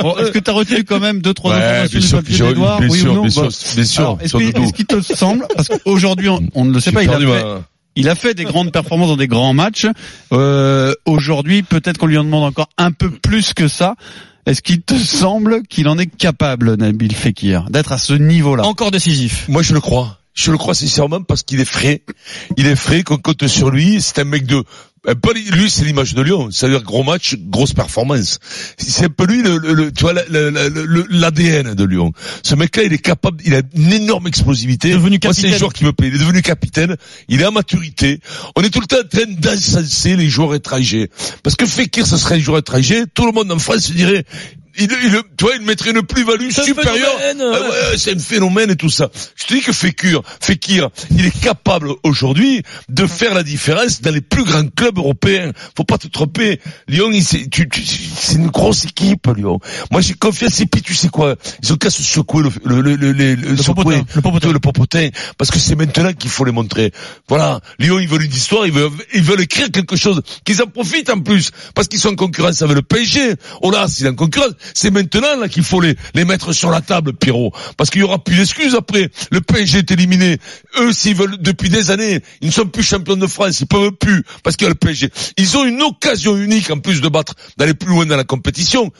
Bon, 0.01 0.17
est-ce 0.17 0.31
que 0.31 0.39
tu 0.39 0.49
as 0.49 0.53
retenu 0.53 0.83
quand 0.83 0.99
même 0.99 1.21
deux 1.21 1.33
trois 1.33 1.58
Ouais, 1.59 1.87
bien 1.89 2.01
sûr, 2.01 2.21
bien 2.21 2.35
sûr, 2.35 2.47
d'Edouard 2.47 2.79
bien 2.79 2.89
Oui 2.89 2.99
sûr, 2.99 3.11
ou 3.11 3.15
non 3.15 3.21
bien 3.21 3.29
sûr, 3.29 3.43
Bon. 3.43 3.49
bien 3.75 3.85
sûr, 3.85 4.01
Alors, 4.01 4.19
Est-ce 4.21 4.73
qu'il 4.73 4.85
te 4.85 5.01
semble 5.01 5.45
Parce 5.55 5.67
qu'aujourd'hui, 5.67 6.29
on, 6.29 6.41
on 6.55 6.65
ne 6.65 6.73
le 6.73 6.79
sait 6.79 6.91
pas. 6.91 7.01
A, 7.01 7.19
fait, 7.19 7.45
il 7.95 8.09
a 8.09 8.15
fait 8.15 8.33
des 8.33 8.45
grandes 8.45 8.71
performances 8.71 9.09
dans 9.09 9.17
des 9.17 9.27
grands 9.27 9.53
matchs. 9.53 9.87
Euh, 10.31 10.93
aujourd'hui, 11.05 11.63
peut-être 11.63 11.97
qu'on 11.97 12.07
lui 12.07 12.17
en 12.17 12.23
demande 12.23 12.43
encore 12.45 12.69
un 12.77 12.91
peu 12.91 13.09
plus 13.09 13.53
que 13.53 13.67
ça. 13.67 13.95
Est-ce 14.45 14.61
qu'il 14.61 14.81
te 14.81 14.95
semble 14.95 15.63
qu'il 15.67 15.87
en 15.87 15.97
est 15.97 16.07
capable, 16.07 16.75
Nabil 16.75 17.13
Fekir, 17.13 17.69
d'être 17.69 17.91
à 17.91 17.97
ce 17.97 18.13
niveau-là? 18.13 18.65
Encore 18.65 18.89
décisif. 18.91 19.45
Moi, 19.47 19.61
je 19.61 19.73
le 19.73 19.81
crois. 19.81 20.17
Je 20.33 20.51
le 20.51 20.57
crois 20.57 20.73
sincèrement 20.73 21.21
parce 21.21 21.43
qu'il 21.43 21.59
est 21.59 21.65
frais. 21.65 22.01
Il 22.55 22.65
est 22.65 22.75
frais, 22.75 23.03
qu'on 23.03 23.17
compte 23.17 23.45
sur 23.47 23.69
lui. 23.69 24.01
C'est 24.01 24.19
un 24.19 24.23
mec 24.23 24.45
de... 24.45 24.63
un 25.07 25.15
peu 25.15 25.33
li- 25.33 25.49
lui, 25.51 25.69
c'est 25.69 25.85
l'image 25.85 26.13
de 26.13 26.21
Lyon. 26.21 26.49
C'est-à-dire 26.51 26.83
gros 26.83 27.03
match, 27.03 27.35
grosse 27.37 27.73
performance. 27.73 28.39
C'est 28.77 29.05
un 29.05 29.09
peu 29.09 29.25
lui, 29.25 29.41
le, 29.41 29.91
tu 29.91 30.01
vois, 30.03 30.13
l'ADN 30.13 31.73
de 31.73 31.83
Lyon. 31.83 32.11
Ce 32.43 32.55
mec-là, 32.55 32.83
il 32.83 32.93
est 32.93 32.97
capable, 32.97 33.41
il 33.45 33.55
a 33.55 33.61
une 33.75 33.93
énorme 33.93 34.27
explosivité. 34.27 34.91
Devenu 34.91 35.19
Moi, 35.23 35.33
c'est 35.33 35.53
un 35.53 35.57
joueur 35.57 35.73
qui 35.73 35.85
me 35.85 35.93
plaît. 35.93 36.07
Il 36.09 36.15
est 36.15 36.19
devenu 36.19 36.41
capitaine. 36.41 36.95
Il 37.27 37.41
est 37.41 37.45
à 37.45 37.51
maturité. 37.51 38.19
On 38.55 38.61
est 38.61 38.69
tout 38.69 38.81
le 38.81 38.87
temps 38.87 38.97
en 39.03 39.07
train 39.07 39.25
d'incenser 39.27 40.15
les 40.15 40.27
joueurs 40.29 40.55
étrangers. 40.55 41.09
Parce 41.43 41.55
que 41.55 41.65
Fekir, 41.65 42.05
ce 42.05 42.17
serait 42.17 42.35
un 42.35 42.39
joueur 42.39 42.59
étranger. 42.59 43.03
Tout 43.13 43.25
le 43.25 43.31
monde 43.31 43.51
en 43.51 43.59
France 43.59 43.85
se 43.87 43.93
dirait, 43.93 44.25
il, 44.77 44.91
il, 45.03 45.21
tu 45.37 45.45
vois, 45.45 45.55
il 45.55 45.61
mettrait 45.61 45.91
une 45.91 46.01
plus-value 46.01 46.49
supérieure. 46.49 47.15
Ah 47.19 47.61
ouais, 47.61 47.97
c'est 47.97 48.15
un 48.15 48.19
phénomène 48.19 48.71
et 48.71 48.75
tout 48.75 48.89
ça. 48.89 49.09
Je 49.35 49.45
te 49.45 49.53
dis 49.53 49.61
que 49.61 49.71
Fekir, 49.71 50.21
Fekir, 50.41 50.89
il 51.11 51.25
est 51.25 51.39
capable 51.39 51.89
aujourd'hui 52.03 52.63
de 52.89 53.05
faire 53.05 53.33
la 53.33 53.43
différence 53.43 54.01
dans 54.01 54.13
les 54.13 54.21
plus 54.21 54.43
grands 54.43 54.67
clubs 54.67 54.97
européens. 54.97 55.51
Faut 55.75 55.83
pas 55.83 55.97
te 55.97 56.07
tromper. 56.07 56.59
Lyon, 56.87 57.11
c'est 57.21 58.35
une 58.35 58.47
grosse 58.47 58.85
équipe, 58.85 59.27
Lyon. 59.35 59.59
Moi, 59.91 60.01
j'ai 60.01 60.13
confiance. 60.13 60.59
Et 60.59 60.65
puis, 60.65 60.81
tu 60.81 60.93
sais 60.93 61.09
quoi? 61.09 61.35
Ils 61.63 61.73
ont 61.73 61.77
qu'à 61.77 61.89
se 61.89 62.03
secouer 62.03 62.43
le, 62.63 62.81
le, 62.81 62.95
le, 62.95 63.11
le, 63.13 63.57
secouer, 63.57 64.03
le 64.15 64.21
popotin. 64.21 64.51
le 64.51 64.59
popotin, 64.59 65.09
parce 65.37 65.51
que 65.51 65.59
c'est 65.59 65.75
maintenant 65.75 66.13
qu'il 66.13 66.29
faut 66.29 66.45
les 66.45 66.51
montrer. 66.51 66.91
Voilà. 67.27 67.59
Lyon, 67.79 67.99
ils 67.99 68.07
veulent 68.07 68.23
une 68.23 68.33
histoire, 68.33 68.65
ils 68.65 68.71
veulent, 68.71 68.91
ils 69.13 69.23
veulent 69.23 69.41
écrire 69.41 69.71
quelque 69.71 69.95
chose, 69.95 70.21
qu'ils 70.43 70.61
en 70.61 70.67
profitent 70.67 71.09
en 71.09 71.19
plus, 71.19 71.51
parce 71.75 71.87
qu'ils 71.87 71.99
sont 71.99 72.09
en 72.09 72.15
concurrence 72.15 72.61
avec 72.61 72.75
le 72.75 72.81
PSG. 72.81 73.35
Oh 73.61 73.71
là, 73.71 73.87
s'il 73.87 74.05
est 74.05 74.09
en 74.09 74.15
concurrence, 74.15 74.53
c'est 74.73 74.91
maintenant 74.91 75.35
là 75.37 75.47
qu'il 75.47 75.63
faut 75.63 75.81
les, 75.81 75.95
les 76.13 76.25
mettre 76.25 76.53
sur 76.53 76.69
la 76.71 76.81
table, 76.81 77.13
Pierrot, 77.13 77.51
parce 77.77 77.89
qu'il 77.89 78.01
y 78.01 78.03
aura 78.03 78.23
plus 78.23 78.35
d'excuses 78.37 78.75
après. 78.75 79.09
Le 79.31 79.41
PSG 79.41 79.79
est 79.79 79.91
éliminé. 79.91 80.37
Eux, 80.79 80.91
s'ils 80.93 81.15
veulent 81.15 81.37
depuis 81.39 81.69
des 81.69 81.91
années, 81.91 82.21
ils 82.41 82.47
ne 82.47 82.53
sont 82.53 82.65
plus 82.65 82.83
champions 82.83 83.17
de 83.17 83.27
France, 83.27 83.59
ils 83.61 83.67
peuvent 83.67 83.91
plus, 83.91 84.23
parce 84.43 84.55
qu'il 84.55 84.65
y 84.65 84.67
a 84.67 84.69
le 84.69 84.75
PSG. 84.75 85.09
Ils 85.37 85.57
ont 85.57 85.65
une 85.65 85.81
occasion 85.81 86.37
unique 86.37 86.69
en 86.71 86.79
plus 86.79 87.01
de 87.01 87.07
battre, 87.09 87.33
d'aller 87.57 87.73
plus 87.73 87.89
loin 87.89 88.05
dans 88.05 88.17
la 88.17 88.23
compétition, 88.23 88.91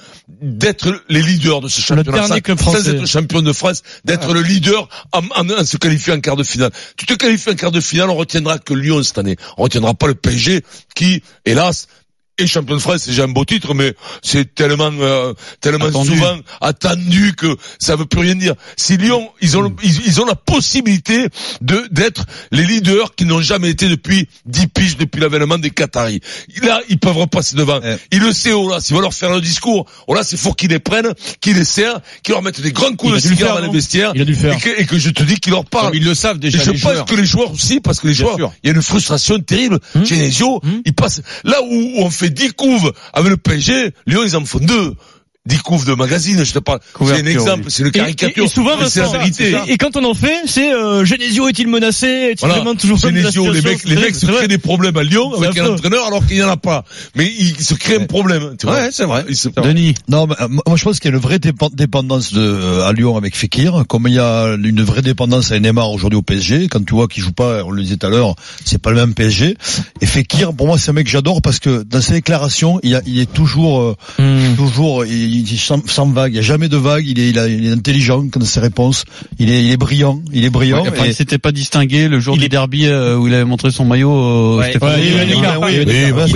d'être 0.42 1.04
les 1.10 1.22
leaders 1.22 1.62
de 1.62 1.68
ce 1.68 1.82
championnat. 1.82 2.18
dernier 2.28 2.42
sans- 2.84 2.90
être 2.90 3.06
champion 3.08 3.42
de 3.42 3.54
France, 3.54 3.82
d'être 4.06 4.34
le 4.34 4.42
leader 4.42 4.88
en, 5.12 5.22
en- 5.36 5.50
en 5.50 5.66
se 5.66 5.78
qualifiant 5.78 6.16
en 6.16 6.20
quart 6.22 6.36
de 6.36 6.44
finale. 6.44 6.72
Tu 6.98 7.06
te 7.06 7.14
qualifies 7.14 7.50
en 7.52 7.56
quart 7.56 7.72
de 7.72 7.82
finale, 7.82 8.10
on 8.10 8.16
retiendra 8.16 8.60
que 8.60 8.74
Lyon 8.74 9.02
cette 9.04 9.18
année. 9.18 9.36
On 9.58 9.64
retiendra 9.64 9.94
pas 9.94 10.08
le 10.08 10.16
PSG 10.16 10.64
qui, 10.96 11.22
hélas, 11.46 11.88
est 12.44 12.48
champion 12.48 12.76
de 12.76 12.80
France, 12.82 13.02
c'est 13.04 13.12
déjà 13.12 13.24
un 13.24 13.28
beau 13.30 13.46
titre, 13.46 13.74
mais 13.74 13.94
c'est 14.22 14.54
tellement 14.56 14.92
euh, 15.00 15.34
tellement 15.62 15.86
Attendu. 15.86 16.10
souvent 16.10 16.38
attendu 16.62 17.34
que 17.36 17.56
ça 17.80 17.96
veut 17.96 18.06
plus 18.06 18.22
rien 18.22 18.36
dire. 18.36 18.54
Si 18.78 18.98
Lyon, 18.98 19.30
ils 19.42 19.58
ont 19.58 19.74
ils, 19.84 20.06
ils 20.06 20.22
ont 20.22 20.26
la 20.26 20.36
possibilité 20.36 21.28
de 21.62 21.88
d'être 21.92 22.26
les 22.52 22.66
leaders 22.66 23.16
qui 23.16 23.26
n'ont 23.26 23.42
jamais 23.42 23.70
été 23.70 23.88
depuis 23.90 24.28
10 24.46 24.68
piges 24.68 24.98
depuis 24.98 25.20
l'avènement 25.22 25.58
des 25.58 25.70
Qataris. 25.72 26.22
Là, 26.62 26.82
ils 26.90 27.00
peuvent 27.00 27.18
repasser 27.18 27.56
devant. 27.56 27.80
Ouais. 27.80 27.98
Il 28.12 28.20
le 28.20 28.32
sait, 28.34 28.52
Ola, 28.52 28.80
s'il 28.80 28.96
va 28.96 29.02
leur 29.02 29.14
faire 29.14 29.32
le 29.32 29.42
discours, 29.42 29.86
Ola, 30.08 30.24
c'est 30.24 30.38
faut 30.38 30.54
qu'ils 30.54 30.70
les 30.70 30.80
prennent, 30.80 31.14
qu'ils 31.42 31.56
les 31.58 31.66
serrent, 31.66 32.00
qu'ils 32.24 32.34
leur 32.34 32.42
mettent 32.42 32.62
des 32.62 32.72
grands 32.72 32.94
coups 32.96 33.14
Il 33.14 33.16
de 33.16 33.36
cigare 33.36 33.58
dans 33.60 33.66
les 33.66 33.72
vestiaires. 33.72 34.12
Il 34.16 34.22
a 34.22 34.26
dû 34.26 34.36
faire. 34.36 34.54
Et 34.54 34.60
que, 34.60 34.82
et 34.82 34.86
que 34.86 34.98
je 34.98 35.10
te 35.10 35.24
dis 35.24 35.36
qu'ils 35.40 35.54
leur 35.54 35.66
parlent. 35.66 35.96
Ils 35.96 36.04
le 36.06 36.14
savent 36.14 36.38
Et 36.38 36.40
déjà 36.40 36.64
je 36.64 36.72
les 36.72 36.80
pense 36.80 36.94
joueurs. 36.94 37.06
que 37.06 37.16
les 37.16 37.26
joueurs 37.26 37.52
aussi, 37.52 37.80
parce 37.80 38.00
que 38.00 38.08
les 38.08 38.14
Bien 38.14 38.26
joueurs, 38.36 38.52
il 38.64 38.68
y 38.68 38.72
a 38.72 38.76
une 38.76 38.82
frustration 38.82 39.40
terrible. 39.40 39.80
Genesio, 40.04 40.62
il 40.86 40.94
passe 40.94 41.22
là 41.44 41.62
où, 41.62 41.66
où 41.74 41.94
on 42.04 42.10
fait 42.10 42.29
10 42.30 42.54
couves 42.54 42.94
avec 43.14 43.30
le 43.30 43.38
PSG, 43.38 43.94
Lyon 44.06 44.22
ils 44.24 44.36
en 44.36 44.46
font 44.46 44.60
deux. 44.60 44.96
10 45.46 45.60
couves 45.60 45.86
de 45.86 45.94
magazine, 45.94 46.44
je 46.44 46.52
te 46.54 46.60
parle. 46.60 46.80
C'est 47.00 47.14
un 47.22 47.26
exemple, 47.26 47.64
oui. 47.66 47.72
c'est 47.72 47.88
Et, 47.88 47.92
caricature. 47.92 48.44
et- 48.44 48.46
et 48.46 48.50
souvent, 48.50 48.72
c'est 48.88 49.00
la 49.00 49.08
vérité. 49.08 49.56
Et, 49.68 49.72
et 49.74 49.78
quand 49.78 49.96
on 49.96 50.04
en 50.04 50.14
fait, 50.14 50.42
c'est 50.46 50.72
euh, 50.74 51.06
Genesio 51.06 51.48
est-il 51.48 51.68
menacé? 51.68 52.08
Est-il 52.08 52.40
Voilà. 52.42 52.56
vraiment 52.56 52.76
toujours 52.76 52.98
Genesio, 52.98 53.52
les 53.52 53.62
mecs, 53.62 53.84
les 53.86 53.96
mecs 53.96 54.16
se 54.16 54.26
créent 54.28 54.50
des 54.50 54.58
problèmes 54.58 54.98
à 54.98 55.04
Lyon 55.04 55.34
avec 55.42 55.58
un 55.58 55.68
entraîneur 55.74 56.06
alors 56.06 56.26
qu'il 56.28 56.36
n'y 56.38 56.44
en 56.44 56.50
a 56.50 56.58
pas. 56.58 56.84
Mais 57.16 57.26
ils 57.26 57.60
se 57.60 57.74
créent 57.74 58.00
un 58.02 58.06
problème. 58.06 58.56
Tu 58.60 58.68
vois. 58.68 58.76
Ouais, 58.76 58.90
c'est 58.92 59.06
vrai. 59.06 59.26
Se- 59.34 59.48
Denis, 59.50 59.96
Non, 60.10 60.28
mais, 60.28 60.36
euh, 60.42 60.48
moi 60.50 60.76
je 60.76 60.84
pense 60.84 61.00
qu'il 61.00 61.10
y 61.10 61.14
a 61.14 61.18
une 61.18 61.22
vraie 61.24 61.38
dépen- 61.40 61.74
dépendance 61.74 62.34
de, 62.34 62.42
euh, 62.42 62.86
à 62.88 62.92
Lyon 62.94 63.16
avec 63.18 63.36
Fekir, 63.36 63.86
comme 63.88 64.08
il 64.08 64.16
y 64.16 64.20
a 64.20 64.56
une 64.62 64.84
vraie 64.84 65.02
dépendance 65.02 65.52
à 65.52 65.60
Neymar 65.60 65.90
aujourd'hui 65.90 66.18
au 66.18 66.22
PSG. 66.22 66.68
Quand 66.68 66.86
tu 66.86 66.94
vois 66.94 67.08
qu'il 67.08 67.24
joue 67.24 67.32
pas, 67.32 67.64
on 67.64 67.72
le 67.72 67.82
disait 67.82 67.96
tout 67.98 68.06
à 68.08 68.10
l'heure, 68.10 68.36
c'est 68.66 68.78
pas 68.82 68.90
le 68.92 68.98
même 68.98 69.14
PSG. 69.14 69.56
Et 70.02 70.06
Fekir, 70.06 70.54
pour 70.54 70.68
moi, 70.68 70.78
c'est 70.78 70.90
un 70.92 70.94
mec 70.94 71.06
que 71.06 71.12
j'adore 71.12 71.42
parce 71.42 71.60
que 71.60 71.84
dans 71.84 72.02
ses 72.02 72.14
déclarations, 72.14 72.80
il, 72.84 72.90
y 72.92 72.96
a- 72.96 73.02
il 73.08 73.20
est 73.20 73.32
toujours, 73.32 73.82
euh, 73.82 73.96
Hmm. 74.20 74.56
toujours, 74.58 75.06
il, 75.06 75.29
il 75.30 75.58
sans, 75.58 75.82
sans 75.88 76.08
vague. 76.08 76.34
Il 76.34 76.38
y 76.38 76.40
a 76.40 76.44
jamais 76.44 76.70
de 76.70 76.78
vague. 76.78 77.06
Il 77.08 77.20
est, 77.20 77.30
il, 77.30 77.40
a- 77.40 77.48
il 77.48 77.66
est 77.68 77.72
intelligent 77.72 78.24
dans 78.24 78.46
ses 78.46 78.60
réponses. 78.60 79.06
Il 79.40 79.50
est, 79.52 79.64
il 79.64 79.72
est 79.72 79.78
brillant. 79.78 80.22
Il 80.34 80.46
est 80.46 80.50
brillant. 80.50 80.82
enfin, 80.88 81.06
Et- 81.06 81.10
il 81.10 81.14
s'était 81.16 81.38
pas 81.38 81.52
distingué 81.52 82.08
le 82.08 82.20
jour 82.20 82.36
Il 82.36 82.40
du 82.40 82.46
est- 82.46 82.50
derby 82.50 82.86
euh, 82.88 83.16
où 83.18 83.28
il 83.28 83.34
avait 83.34 83.46
montré 83.46 83.72
son 83.72 83.86
maillot. 83.86 84.12
euh, 84.12 84.58
Ouais. 84.58 84.70
Stéphane 84.72 84.90
Ouais, 85.00 85.06
il 85.06 85.80
est 85.80 85.86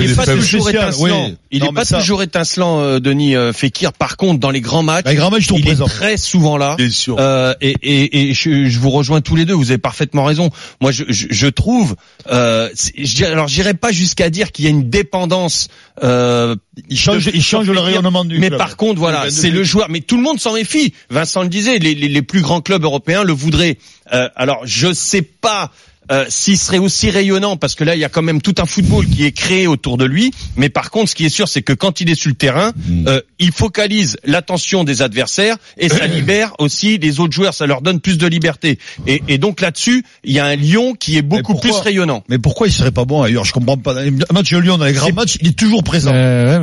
des 0.08 0.16
pas 0.16 0.26
toujours 0.26 0.70
étincelant. 0.70 1.28
oui. 1.28 1.36
Il 1.52 1.60
Non, 1.60 1.68
est 1.68 1.70
mais 1.72 1.76
pas 1.76 1.86
ça- 1.86 2.00
toujours 2.00 2.24
étincelant, 2.24 2.80
euh, 2.80 3.00
Denis 3.00 3.36
euh, 3.36 3.54
Fekir. 3.54 3.94
Par 3.94 4.18
contre, 4.18 4.40
dans 4.40 4.50
les 4.52 4.62
grands 4.62 4.84
matchs, 4.84 5.06
les 5.08 5.16
grands 5.16 5.30
matchs 5.30 5.48
sont 5.48 5.58
il 5.58 5.68
est 5.70 5.76
très 5.86 6.18
souvent 6.18 6.58
là. 6.58 6.76
Bien 6.78 6.90
sûr. 6.90 7.16
Euh, 7.20 7.54
et 7.62 7.76
et, 7.84 8.30
et 8.30 8.34
je, 8.34 8.68
je 8.68 8.80
vous 8.80 8.90
rejoins 8.90 9.22
tous 9.22 9.36
les 9.36 9.46
deux. 9.46 9.54
Vous 9.54 9.70
avez 9.72 9.78
parfaitement 9.78 10.24
raison. 10.24 10.50
Moi, 10.82 10.92
je, 10.92 11.04
je, 11.10 11.28
je 11.30 11.48
trouve. 11.48 11.96
Euh, 12.32 12.70
c'est- 12.74 12.94
je 12.98 13.16
dirais, 13.16 13.32
alors, 13.32 13.48
j'irai 13.48 13.74
pas 13.74 13.92
jusqu'à 13.92 14.30
dire 14.30 14.52
qu'il 14.52 14.66
y 14.66 14.68
a 14.68 14.72
une 14.72 14.90
dépendance. 14.90 15.68
Euh, 16.04 16.56
Il 16.90 16.98
change, 16.98 17.30
il 17.34 17.44
change 17.44 17.70
le 17.70 17.80
rayonnement 17.80 18.26
du 18.26 18.40
mais 18.40 18.48
club. 18.48 18.58
par 18.58 18.76
contre, 18.78 18.83
voilà, 18.98 19.26
Il 19.26 19.32
c'est 19.32 19.50
le 19.50 19.64
joueur. 19.64 19.90
Mais 19.90 20.02
tout 20.02 20.18
le 20.18 20.24
monde 20.24 20.40
s'en 20.40 20.54
méfie. 20.54 20.94
Vincent 21.10 21.44
le 21.44 21.50
disait. 21.50 21.80
Les, 21.80 21.96
les, 21.96 22.08
les 22.08 22.22
plus 22.22 22.42
grands 22.42 22.62
clubs 22.62 22.84
européens 22.84 23.24
le 23.24 23.34
voudraient. 23.34 23.78
Euh, 24.14 24.30
alors, 24.36 24.62
je 24.66 24.92
sais 24.94 25.22
pas. 25.22 25.72
Euh, 26.12 26.26
s'il 26.30 26.58
serait 26.58 26.78
aussi 26.78 27.10
rayonnant, 27.10 27.58
parce 27.58 27.76
que 27.76 27.84
là, 27.84 27.96
il 27.96 28.00
y 28.00 28.04
a 28.06 28.10
quand 28.10 28.22
même 28.22 28.42
tout 28.42 28.56
un 28.60 28.66
football 28.66 29.06
qui 29.08 29.26
est 29.26 29.32
créé 29.32 29.68
autour 29.68 29.98
de 29.98 30.06
lui. 30.06 30.32
Mais 30.56 30.70
par 30.70 30.92
contre, 30.92 31.10
ce 31.10 31.16
qui 31.16 31.26
est 31.26 31.30
sûr, 31.30 31.48
c'est 31.48 31.62
que 31.62 31.74
quand 31.74 32.02
il 32.02 32.10
est 32.10 32.16
sur 32.16 32.30
le 32.30 32.36
terrain, 32.36 32.72
Mm. 32.88 33.08
euh, 33.08 33.22
il 33.40 33.52
focalise 33.52 34.18
l'attention 34.26 34.84
des 34.84 35.02
adversaires 35.02 35.58
et 35.78 35.90
ça 35.90 36.08
libère 36.08 36.54
aussi 36.60 36.98
les 36.98 37.20
autres 37.20 37.34
joueurs. 37.34 37.54
Ça 37.54 37.66
leur 37.66 37.82
donne 37.82 38.00
plus 38.00 38.18
de 38.18 38.28
liberté. 38.28 38.80
Et, 39.08 39.22
et 39.28 39.38
donc 39.38 39.62
là-dessus, 39.62 40.04
il 40.24 40.34
y 40.34 40.40
a 40.40 40.46
un 40.46 40.56
Lyon 40.56 40.94
qui 40.98 41.18
est 41.18 41.22
beaucoup 41.22 41.56
plus 41.56 41.72
rayonnant. 41.72 42.24
Mais 42.30 42.38
pourquoi 42.40 42.68
il 42.68 42.74
serait 42.74 42.92
pas 42.92 43.06
bon 43.06 43.22
ailleurs? 43.22 43.46
Je 43.46 43.54
comprends 43.54 43.78
pas. 43.78 43.96
Un 44.02 44.34
match 44.34 44.52
de 44.52 44.58
Lyon 44.58 44.78
dans 44.78 44.86
les 44.86 44.94
grands 44.94 45.12
matchs, 45.14 45.38
il 45.42 45.50
est 45.50 45.58
toujours 45.58 45.84
présent. 45.84 46.12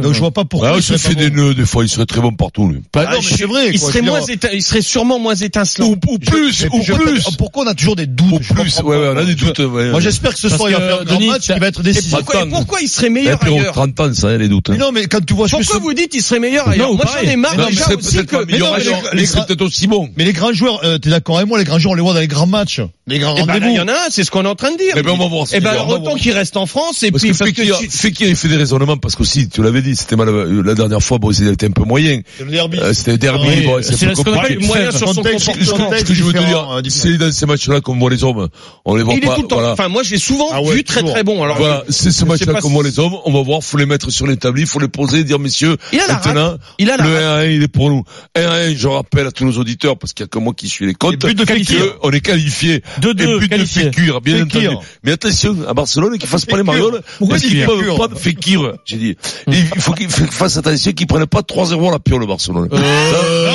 Donc 0.00 0.14
je 0.14 0.18
vois 0.18 0.30
pas 0.32 0.44
pourquoi. 0.44 0.73
Ouais, 0.73 0.78
il 0.78 0.80
il 0.80 0.82
se 0.82 0.97
serait 0.97 1.14
fait 1.14 1.20
des 1.20 1.30
nœuds, 1.30 1.54
des 1.54 1.66
fois, 1.66 1.85
il 1.85 1.88
serait 1.88 2.06
très 2.06 2.20
bon 2.20 2.32
partout, 2.32 2.68
lui. 2.68 2.80
Ah, 2.94 3.04
non, 3.04 3.18
mais 3.18 3.37
c'est 3.37 3.44
vrai. 3.44 3.70
Il 3.73 3.78
quoi, 3.80 3.88
serait 3.90 4.02
moins, 4.02 4.20
il 4.52 4.62
serait 4.62 4.82
sûrement 4.82 5.18
moins 5.18 5.35
étincelant. 5.35 5.87
Ou, 5.87 5.97
ou 6.09 6.18
plus, 6.18 6.66
ou 6.73 6.82
plus. 6.82 7.25
pourquoi 7.38 7.64
on 7.64 7.66
a 7.66 7.75
toujours 7.75 7.97
des 7.97 8.06
doutes? 8.06 8.32
Ou 8.32 8.54
plus, 8.54 8.75
comprends 8.76 8.90
ouais, 8.90 8.97
pas. 8.97 9.02
ouais, 9.02 9.09
on 9.14 9.16
a 9.16 9.25
des 9.30 9.44
doutes, 9.44 9.58
ouais. 9.58 9.90
Moi 9.90 10.00
j'espère 10.00 10.32
que 10.34 10.38
ce 10.38 10.49
soir 10.49 10.68
il 10.70 10.75
va 10.76 10.80
que, 10.80 10.87
faire 10.87 11.00
un 11.00 11.04
grand 11.04 11.20
match 11.20 11.46
qui 11.52 11.58
va 11.58 11.66
être 11.66 11.82
décisif. 11.82 12.10
Pourquoi, 12.10 12.46
pourquoi 12.46 12.80
il 12.80 12.88
serait 12.88 13.06
Et 13.06 13.10
meilleur 13.10 13.38
on 13.42 13.46
ailleurs 13.46 13.72
30 13.72 14.00
ans, 14.00 14.14
ça, 14.14 14.37
les 14.37 14.49
doutes. 14.49 14.70
hein. 14.70 14.75
Mais 14.75 14.78
non, 14.78 14.92
mais 14.92 15.06
quand 15.06 15.25
tu 15.25 15.34
vois 15.34 15.49
Pourquoi 15.49 15.78
vous 15.78 15.94
dites 15.94 16.14
il 16.14 16.22
serait 16.22 16.40
meilleur 16.40 16.68
ailleurs 16.68 16.88
Non, 16.90 16.96
Moi 16.96 17.04
j'en 17.22 17.28
ai 17.30 17.37
marre 17.37 17.56
Non, 17.56 17.64
mais 17.64 17.70
déjà 17.70 17.84
c'est 17.88 17.94
aussi 17.96 18.26
que 18.26 18.44
mais 18.46 18.58
non, 18.58 18.66
mais 18.76 18.84
mais 19.14 19.20
les 19.20 19.26
c'est 19.26 19.34
grands- 19.37 19.44
peut-être 19.44 19.62
aussi 19.62 19.87
bon. 19.87 20.08
Mais 20.16 20.25
les 20.25 20.32
grands 20.32 20.52
joueurs, 20.52 20.80
euh, 20.84 20.99
t'es 20.99 21.10
d'accord 21.10 21.37
avec 21.38 21.49
moi, 21.49 21.58
les 21.58 21.64
grands 21.64 21.78
joueurs, 21.78 21.92
on 21.92 21.96
les 21.96 22.02
voit 22.02 22.14
dans 22.14 22.20
les 22.20 22.28
grands 22.28 22.46
matchs, 22.46 22.80
les 23.06 23.18
grands 23.18 23.34
Eh 23.37 23.40
ben, 23.42 23.46
là, 23.46 23.54
il 23.56 23.60
rendez-vous. 23.62 23.76
y 23.76 23.80
en 23.80 23.88
a 23.88 23.92
un, 23.92 24.10
c'est 24.10 24.25
ce 24.25 24.30
qu'on 24.30 24.44
est 24.44 24.49
en 24.49 24.54
train 24.54 24.72
de 24.72 24.76
dire. 24.78 24.94
Eh 24.96 25.02
ben, 25.02 25.10
on 25.12 25.16
va 25.18 25.28
voir 25.28 25.46
Eh 25.52 25.60
ben, 25.60 25.70
qu'il 25.70 25.78
alors, 25.78 25.88
autant 25.88 26.14
qu'il 26.16 26.32
reste 26.32 26.56
en 26.56 26.66
France 26.66 27.02
et 27.02 27.10
puis 27.10 27.30
que 27.30 27.38
parce 27.38 27.50
que 27.50 27.56
Fekir, 27.62 27.78
tu- 27.78 27.90
Fekir, 27.90 28.28
il 28.28 28.37
fait 28.37 28.49
des 28.49 28.56
raisonnements 28.56 28.96
parce 28.96 29.16
qu'aussi, 29.16 29.49
tu 29.49 29.62
l'avais 29.62 29.82
dit, 29.82 29.96
c'était 29.96 30.16
mal, 30.16 30.28
euh, 30.28 30.62
la 30.64 30.75
dernière 30.75 31.02
fois, 31.02 31.18
bon, 31.18 31.32
c'était 31.32 31.66
un 31.66 31.70
peu 31.70 31.84
moyen. 31.84 32.20
C'est 32.38 32.44
le 32.44 32.50
derby. 32.50 32.78
Euh, 32.80 32.92
c'était 32.92 33.18
derby, 33.18 33.46
Oui, 33.49 33.62
bon, 33.64 33.78
c'est 33.82 34.06
un 34.06 34.14
peu 34.14 34.32
compliqué. 34.32 34.66
moyen 34.66 34.90
sur 34.90 35.08
son 35.12 35.22
comportement. 35.22 35.90
Ce 35.99 36.04
que 36.04 36.14
je 36.14 36.22
veux 36.25 36.32
te 36.32 36.38
euh, 36.38 36.40
dire, 36.42 36.82
différent. 36.82 37.10
c'est 37.12 37.18
dans 37.18 37.32
ces 37.32 37.46
matchs-là 37.46 37.80
qu'on 37.80 37.96
voit 37.96 38.10
les 38.10 38.22
hommes, 38.25 38.49
on 38.84 38.94
les 38.96 39.02
voit 39.02 39.14
il 39.20 39.24
est 39.24 39.28
pas, 39.28 39.34
tout 39.36 39.42
le 39.42 39.48
temps. 39.48 39.56
voilà. 39.56 39.72
Enfin, 39.72 39.88
moi, 39.88 40.02
j'ai 40.02 40.18
souvent 40.18 40.48
Ah 40.52 40.60
ouais, 40.62 40.74
vu 40.74 40.84
très 40.84 41.00
toujours. 41.00 41.14
très 41.14 41.22
bon. 41.24 41.42
Alors, 41.42 41.56
Voilà, 41.58 41.84
c'est 41.88 42.10
ce 42.10 42.24
match-là 42.24 42.60
si- 42.60 42.68
voit 42.70 42.82
les 42.84 42.98
hommes, 42.98 43.14
on 43.24 43.32
va 43.32 43.42
voir, 43.42 43.62
faut 43.62 43.76
les 43.78 43.86
mettre 43.86 44.10
sur 44.10 44.26
l'établi, 44.26 44.66
faut 44.66 44.78
les 44.80 44.88
poser, 44.88 45.24
dire 45.24 45.38
messieurs, 45.38 45.76
Il 45.92 46.00
a 46.00 46.06
la 46.06 46.14
maintenant. 46.14 46.56
Il 46.78 46.90
a 46.90 46.96
le 46.96 47.02
rate. 47.02 47.44
1-1, 47.44 47.50
il 47.50 47.62
est 47.62 47.68
pour 47.68 47.90
nous. 47.90 48.02
1-1, 48.34 48.74
je 48.76 48.88
rappelle 48.88 49.26
à 49.26 49.30
tous 49.32 49.44
nos 49.44 49.52
auditeurs, 49.58 49.96
parce 49.98 50.12
qu'il 50.12 50.24
y 50.24 50.26
a 50.26 50.28
que 50.28 50.38
moi 50.38 50.52
qui 50.54 50.68
suis 50.68 50.86
les 50.86 50.94
comptes, 50.94 51.16
but 51.24 51.36
de 51.36 51.44
que 51.44 51.96
on 52.02 52.10
est 52.10 52.20
qualifié. 52.20 52.82
2-2 53.00 53.08
Et 53.22 53.38
but 53.38 53.40
de 53.42 53.46
qualifié. 53.46 53.82
Fekir, 53.84 54.20
bien 54.20 54.38
Fekir. 54.38 54.70
entendu. 54.72 54.86
Mais 55.04 55.12
attention, 55.12 55.56
à 55.68 55.74
Barcelone, 55.74 56.18
qu'ils 56.18 56.28
fassent 56.28 56.46
pas 56.46 56.56
les 56.56 56.62
marioles. 56.62 57.02
Pourquoi 57.18 57.36
parce 57.36 57.44
il 57.44 57.48
qu'ils 57.50 57.60
dit 57.60 57.66
peuvent 57.66 57.96
pas 57.96 58.08
de 58.08 58.14
Fekir, 58.14 58.72
j'ai 58.84 58.96
dit. 58.96 59.16
Et 59.50 59.58
il 59.74 59.80
faut 59.80 59.92
qu'ils 59.92 60.08
fassent 60.08 60.56
attention 60.56 60.92
qu'ils 60.92 61.06
prennent 61.06 61.26
pas 61.26 61.42
3-0 61.42 61.88
à 61.88 61.92
la 61.92 61.98
piole, 61.98 62.26
Barcelone. 62.26 62.68
Non, 62.70 62.78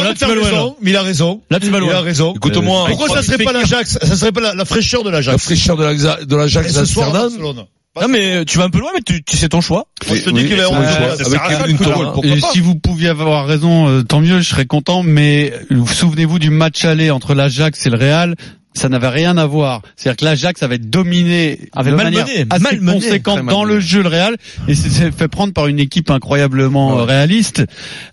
là, 0.04 0.14
tu 0.18 0.26
vas 0.26 0.36
loin, 0.36 0.76
mais 0.82 0.92
il 0.92 0.96
a 0.98 1.02
raison. 1.02 1.42
Là, 1.50 1.60
tu 1.60 1.70
vas 1.70 1.80
Il 1.80 1.92
a 1.92 2.02
raison. 2.02 2.34
Écoute-moi. 2.36 2.86
Pourquoi 2.90 3.10
ça 3.10 3.22
serait 3.24 3.44
pas 3.44 3.52
l'Ajax 3.54 3.98
Ça 4.02 4.16
serait 4.16 4.32
pas 4.32 4.54
la, 4.54 4.66
fraîcheur 4.66 5.04
de 5.04 5.10
La 5.10 5.18
l'Ajax 5.18 5.44
fraîcheur 5.56 5.78
de 5.78 5.84
la, 5.84 6.26
de 6.26 6.36
la 6.36 6.46
Et 6.46 6.50
Jacques 6.50 6.70
ce 6.70 6.86
soir 6.86 7.08
à 7.16 7.20
Amsterdam. 7.24 7.40
Barcelone. 7.56 7.66
Non, 8.02 8.08
mais 8.10 8.44
tu 8.44 8.58
vas 8.58 8.66
un 8.66 8.70
peu 8.70 8.80
loin, 8.80 8.92
mais 8.94 9.02
tu, 9.02 9.24
tu 9.24 9.38
sais 9.38 9.48
ton 9.48 9.62
choix. 9.62 9.86
Moi, 10.08 10.18
je 10.18 10.24
te 10.24 10.30
dis 10.32 10.42
Oui, 10.42 10.48
qu'il 10.50 10.60
a 10.60 10.66
ça 10.68 11.26
Avec 11.26 12.26
Et 12.26 12.42
si 12.52 12.60
vous 12.60 12.76
pouviez 12.76 13.08
avoir 13.08 13.48
raison, 13.48 13.88
euh, 13.88 14.04
tant 14.04 14.20
mieux, 14.20 14.42
je 14.42 14.50
serais 14.50 14.66
content. 14.66 15.02
Mais 15.02 15.54
euh, 15.72 15.86
souvenez-vous 15.86 16.38
du 16.38 16.50
match 16.50 16.84
aller 16.84 17.10
entre 17.10 17.34
l'Ajax 17.34 17.86
et 17.86 17.90
le 17.90 17.98
Real? 17.98 18.36
Ça 18.78 18.90
n'avait 18.90 19.08
rien 19.08 19.38
à 19.38 19.46
voir. 19.46 19.82
C'est-à-dire 19.96 20.18
que 20.18 20.26
l'Ajax 20.26 20.62
avait 20.62 20.78
dominé 20.80 21.70
Avait 21.72 21.92
de 21.92 21.96
manière 21.96 22.26
assez 22.26 22.60
malmené, 22.62 22.92
conséquente 22.92 23.46
dans 23.46 23.64
le 23.64 23.80
jeu 23.80 24.04
le 24.04 24.10
Real 24.10 24.36
et 24.68 24.76
c'est- 24.76 24.90
s'est 24.90 25.12
fait 25.14 25.30
prendre 25.30 25.54
par 25.54 25.68
une 25.68 25.80
équipe 25.80 26.12
incroyablement 26.12 26.96
Ouais. 26.96 27.00
euh, 27.04 27.06
réaliste. 27.06 27.64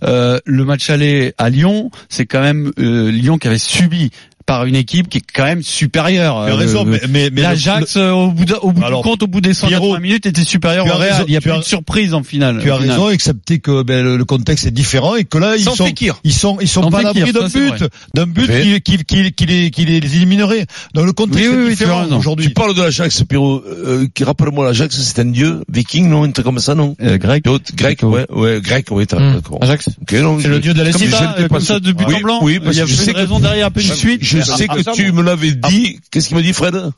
Euh, 0.04 0.38
le 0.44 0.64
match 0.64 0.88
aller 0.88 1.34
à 1.36 1.50
Lyon, 1.50 1.90
c'est 2.08 2.26
quand 2.26 2.40
même 2.42 2.70
euh, 2.78 3.10
Lyon 3.10 3.38
qui 3.38 3.48
avait 3.48 3.58
subi 3.58 4.12
par 4.52 4.66
une 4.66 4.76
équipe 4.76 5.08
qui 5.08 5.18
est 5.18 5.22
quand 5.34 5.44
même 5.44 5.62
supérieure. 5.62 6.42
Tu 6.44 6.50
as 6.50 6.54
Euh, 6.54 6.56
raison, 6.58 6.84
le- 6.84 6.90
mais, 6.90 7.00
mais, 7.08 7.30
mais 7.32 7.40
L'Ajax, 7.40 7.96
euh, 7.96 8.10
au 8.10 8.30
bout, 8.32 8.52
au 8.60 8.72
bout 8.72 8.84
Alors, 8.84 9.02
du 9.02 9.08
compte, 9.08 9.22
au 9.22 9.26
bout 9.26 9.40
des 9.40 9.54
180 9.54 9.68
Pierrot, 9.80 9.98
minutes, 9.98 10.26
était 10.26 10.44
supérieur 10.44 10.84
au 10.86 10.98
Real. 10.98 11.24
Il 11.26 11.30
n'y 11.30 11.36
a 11.36 11.40
plus 11.40 11.52
as- 11.52 11.58
de 11.58 11.62
surprise 11.64 12.12
en 12.12 12.22
finale. 12.22 12.60
tu 12.62 12.70
as 12.70 12.76
au 12.76 12.80
final. 12.80 12.90
raison, 12.98 13.08
excepté 13.08 13.60
que 13.60 13.82
ben, 13.82 14.04
le, 14.04 14.18
le 14.18 14.24
contexte 14.26 14.66
est 14.66 14.70
différent 14.70 15.14
et 15.16 15.24
que 15.24 15.38
là 15.38 15.56
ils 15.56 15.62
Sans 15.62 15.74
sont 15.74 15.86
Fekir. 15.86 16.20
ils 16.24 16.34
sont 16.34 16.58
ils 16.60 16.68
sont 16.68 16.82
Sans 16.82 16.90
pas 16.90 16.98
à 16.98 17.02
l'abri 17.02 17.32
d'un 17.32 17.48
but, 17.48 17.84
d'un 18.14 18.26
but 18.26 18.46
Mais- 18.48 18.80
qui, 18.82 18.98
qui, 18.98 19.04
qui, 19.04 19.32
qui 19.32 19.46
les 19.46 19.70
qui 19.70 19.84
les 19.86 19.96
éliminerait. 19.96 20.66
Donc 20.92 21.06
le 21.06 21.12
contexte 21.14 21.48
Oui, 21.50 21.56
oui, 21.56 21.66
est 21.68 21.70
différent 21.70 22.04
aujourd'hui. 22.10 22.48
Tu 22.48 22.52
parles 22.52 22.74
de 22.74 22.82
l'Ajax, 22.82 23.22
Pierrot, 23.24 23.62
euh, 23.66 24.06
qui 24.12 24.24
rappelle-moi 24.24 24.66
l'Ajax, 24.66 25.00
c'est 25.00 25.18
un 25.20 25.24
dieu, 25.24 25.62
viking, 25.72 26.08
non, 26.10 26.24
un 26.24 26.30
truc 26.30 26.44
comme 26.44 26.58
ça, 26.58 26.74
non? 26.74 26.94
Euh, 27.02 27.16
grec. 27.16 27.44
Grec, 27.74 28.00
ouais, 28.02 28.26
ouais, 28.30 28.60
grec, 28.60 28.88
ouais, 28.90 29.06
t'as, 29.06 29.18
Hmm. 29.18 29.34
d'accord. 29.36 29.58
Ajax. 29.62 29.88
C'est 30.08 30.48
le 30.48 30.58
dieu 30.60 30.74
de 30.74 30.82
la 30.82 30.90
euh, 30.90 31.48
pas 31.48 31.48
comme 31.56 31.60
ça, 31.60 31.80
de 31.80 31.92
but 31.92 32.04
en 32.04 32.20
blanc. 32.20 32.38
oui, 32.42 32.58
parce 32.58 32.76
il 32.76 32.78
y 32.78 32.82
a 32.82 32.84
que 32.84 32.90
je 32.90 32.94
une 32.96 33.00
sais 33.02 33.12
que- 33.12 33.18
raison 33.18 33.38
derrière, 33.40 33.66
après 33.66 33.82
une 33.82 33.94
suite. 33.94 34.20
Je 34.22 34.38
sais 34.44 34.66
Ah, 34.68 34.74
que 34.74 34.82
ça, 34.82 34.92
tu 34.92 35.12
me 35.12 35.22
l'avais 35.22 35.52
dit. 35.52 35.98
Qu'est-ce 36.10 36.28
qu'il 36.28 36.36
me 36.36 36.42
dit, 36.42 36.52
Fred? 36.52 36.90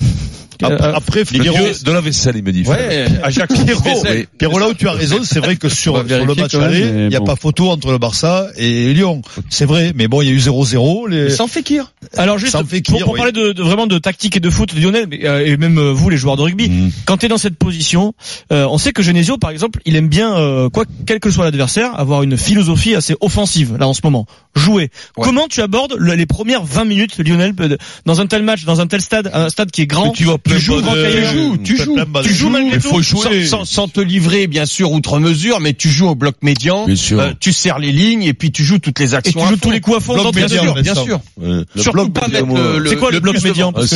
Après, 0.62 0.92
après 0.94 1.20
Le 1.32 1.84
de 1.84 1.92
la 1.92 2.00
vaisselle, 2.00 2.36
il 2.36 2.44
me 2.44 2.52
dit. 2.52 2.62
Ouais, 2.62 3.06
Ajax. 3.22 3.54
Pierrot. 3.64 3.82
Pierrot, 4.38 4.58
là 4.58 4.68
où 4.68 4.74
tu 4.74 4.88
as 4.88 4.92
raison, 4.92 5.18
c'est 5.22 5.40
vrai 5.40 5.56
que 5.56 5.68
sur, 5.68 6.02
le 6.02 6.34
match 6.34 6.54
aller, 6.54 6.80
il 6.80 7.08
n'y 7.08 7.16
a 7.16 7.20
bon. 7.20 7.24
pas 7.26 7.36
photo 7.36 7.70
entre 7.70 7.90
le 7.90 7.98
Barça 7.98 8.48
et 8.56 8.92
Lyon. 8.94 9.22
C'est 9.50 9.64
vrai, 9.66 9.92
mais 9.94 10.08
bon, 10.08 10.22
il 10.22 10.26
y 10.28 10.30
a 10.30 10.32
eu 10.32 10.38
0-0. 10.38 11.08
Les... 11.08 11.30
Sans 11.30 11.46
Fekir. 11.48 11.92
Alors 12.16 12.38
juste 12.38 12.52
pour, 12.56 12.66
cuire, 12.68 13.04
pour 13.04 13.12
oui. 13.12 13.18
parler 13.18 13.32
de, 13.32 13.52
de- 13.52 13.62
vraiment 13.62 13.86
de 13.86 13.98
tactique 13.98 14.36
et 14.36 14.40
de 14.40 14.50
foot 14.50 14.72
mais, 14.74 15.26
euh, 15.26 15.44
et 15.44 15.56
même 15.56 15.78
euh, 15.78 15.92
vous 15.92 16.10
les 16.10 16.16
joueurs 16.16 16.36
de 16.36 16.42
rugby, 16.42 16.68
Mhm. 16.68 16.90
quand 17.06 17.16
tu 17.18 17.26
es 17.26 17.28
dans 17.28 17.38
cette 17.38 17.56
position, 17.56 18.14
euh, 18.52 18.66
on 18.70 18.78
sait 18.78 18.92
que 18.92 19.02
Genesio 19.02 19.38
par 19.38 19.50
exemple, 19.50 19.80
il 19.84 19.96
aime 19.96 20.08
bien 20.08 20.36
euh, 20.36 20.68
quoi 20.70 20.84
quel 21.06 21.20
que 21.20 21.30
soit 21.30 21.44
l'adversaire 21.44 21.98
avoir 21.98 22.22
une 22.22 22.36
philosophie 22.36 22.94
assez 22.94 23.14
offensive 23.20 23.76
là 23.78 23.86
en 23.88 23.94
ce 23.94 24.00
moment. 24.04 24.26
Jouer. 24.54 24.90
Ouais. 25.16 25.24
Comment 25.24 25.46
tu 25.48 25.60
abordes 25.60 25.94
le- 25.98 26.14
les 26.14 26.26
premières 26.26 26.64
20 26.64 26.84
minutes 26.84 27.18
Lionel 27.18 27.52
euh, 27.60 27.76
dans 28.06 28.20
un 28.20 28.26
tel 28.26 28.42
match, 28.42 28.64
dans 28.64 28.80
un 28.80 28.86
tel 28.86 29.00
stade, 29.00 29.30
un 29.32 29.48
stade 29.48 29.70
qui 29.70 29.82
est 29.82 29.86
grand, 29.86 30.06
Mais 30.06 30.12
tu 30.12 30.24
vas 30.24 30.38
plein 30.44 30.58
joues 30.58 30.80
cahier, 30.82 31.22
tu 31.22 31.26
joues, 31.36 31.56
tu 31.64 31.76
joues. 31.76 31.96
tu 32.22 32.34
joues 32.34 32.50
malgré 32.50 32.76
Il 32.76 32.82
tout. 32.82 32.88
faut 32.88 33.02
jouer. 33.02 33.44
Sans, 33.46 33.58
sans, 33.60 33.64
sans 33.64 33.88
te 33.88 34.00
livrer, 34.00 34.46
bien 34.46 34.66
sûr, 34.66 34.92
outre 34.92 35.18
mesure, 35.18 35.60
mais 35.60 35.72
tu 35.72 35.88
joues 35.88 36.08
au 36.08 36.14
bloc 36.14 36.36
médian. 36.42 36.86
Bien 36.86 36.96
sûr. 36.96 37.20
Euh, 37.20 37.32
tu 37.40 37.52
serres 37.52 37.78
les 37.78 37.92
lignes 37.92 38.22
et 38.22 38.34
puis 38.34 38.52
tu 38.52 38.62
joues 38.64 38.78
toutes 38.78 38.98
les 39.00 39.12
et 39.12 39.16
actions. 39.16 39.40
tu 39.40 39.48
joues 39.48 39.56
tous 39.56 39.70
les 39.70 39.80
coups 39.80 39.96
à 39.96 40.00
fond. 40.00 40.30
Bien 40.30 40.48
sûr, 40.48 40.74
bien 40.74 40.94
sûr. 40.94 41.20
Le 41.40 41.64
Surtout 41.76 42.08
pas 42.10 42.28
mettre 42.28 42.40
le, 42.40 42.44
moi. 42.46 42.60
le- 42.78 42.90
C'est 42.90 42.96
quoi 42.96 43.10
le 43.10 43.20
bloc 43.20 43.42
médian? 43.42 43.72
Ah, 43.74 43.80
Ouais, 43.80 43.86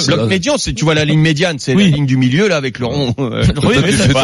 c'est 0.00 0.06
Bloc 0.14 0.28
médian, 0.28 0.54
c'est 0.58 0.72
tu 0.74 0.84
vois 0.84 0.94
la 0.94 1.04
ligne 1.04 1.20
médiane, 1.20 1.58
c'est 1.58 1.74
la 1.74 1.82
ligne 1.82 2.06
du 2.06 2.16
milieu 2.16 2.48
là 2.48 2.56
avec 2.56 2.78
le 2.78 2.86
rond. 2.86 3.14
euh, 3.18 3.42
Oui, 3.64 3.74
tu 3.76 3.92
fais 3.92 4.12
ton 4.12 4.20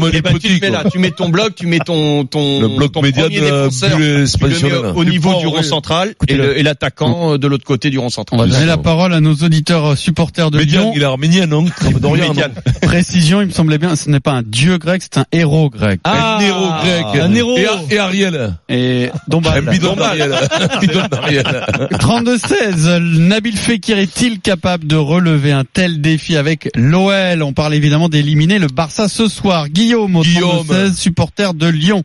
le 0.00 0.10
tu- 0.10 0.22
tu 0.22 0.48
tu 0.48 0.60
mets 0.60 0.70
là, 0.70 0.84
tu 0.90 0.98
mets 0.98 1.10
ton 1.10 1.28
bloc, 1.28 1.54
tu 1.54 1.66
mets 1.66 1.78
ton 1.78 2.24
ton 2.24 2.60
Le 2.60 2.68
bloc 2.68 2.94
médian 3.02 3.28
tu 3.28 3.40
le 3.40 4.90
au 4.94 5.04
niveau 5.04 5.38
du 5.40 5.46
rond 5.46 5.62
central 5.62 6.14
et, 6.28 6.34
le- 6.34 6.54
le- 6.54 6.62
l'attaquant 6.62 7.32
euh, 7.34 7.38
de 7.38 7.46
l'autre 7.46 7.64
côté 7.64 7.90
du 7.90 7.98
rond 7.98 8.06
On 8.06 8.10
central. 8.10 8.40
va 8.40 8.46
donner 8.46 8.66
la 8.66 8.76
parole 8.76 9.12
à 9.14 9.20
nos 9.20 9.34
auditeurs 9.34 9.96
supporters 10.10 10.50
de 10.50 10.58
Médian, 10.58 10.82
Lyon. 10.82 10.92
il 10.96 11.02
est 11.02 11.04
arménien, 11.04 11.46
non? 11.46 11.64
Comme 11.80 11.94
Dorian, 12.00 12.24
non 12.26 12.30
Médiane. 12.30 12.52
Précision, 12.82 13.40
il 13.40 13.46
me 13.46 13.52
semblait 13.52 13.78
bien, 13.78 13.94
ce 13.96 14.10
n'est 14.10 14.20
pas 14.20 14.32
un 14.32 14.42
dieu 14.42 14.76
grec, 14.78 15.02
c'est 15.02 15.18
un 15.18 15.24
héros 15.32 15.70
grec. 15.70 16.00
Ah, 16.04 16.36
un 16.38 16.40
héros 16.40 16.68
grec. 16.82 17.22
un 17.22 17.34
héros. 17.34 17.56
Et, 17.56 17.94
et 17.94 17.98
Ariel. 17.98 18.54
Et 18.68 19.08
Un 19.12 19.18
Dombal. 19.28 19.64
bidon 19.70 19.94
d'Ariel. 19.94 20.32
Un 20.34 20.78
bidon 20.80 21.06
d'Ariel. 21.10 21.44
32-16, 21.92 22.98
Nabil 23.18 23.56
Fekir 23.56 23.98
est-il 23.98 24.40
capable 24.40 24.86
de 24.86 24.96
relever 24.96 25.52
un 25.52 25.64
tel 25.64 26.00
défi 26.00 26.36
avec 26.36 26.68
l'OL 26.74 27.42
On 27.42 27.52
parle 27.52 27.74
évidemment 27.74 28.08
d'éliminer 28.08 28.58
le 28.58 28.66
Barça 28.66 29.08
ce 29.08 29.28
soir. 29.28 29.68
Guillaume 29.68 30.16
au 30.16 30.22
Guillaume. 30.22 30.66
32-16, 30.66 30.94
supporter 30.96 31.54
de 31.54 31.66
Lyon. 31.68 32.02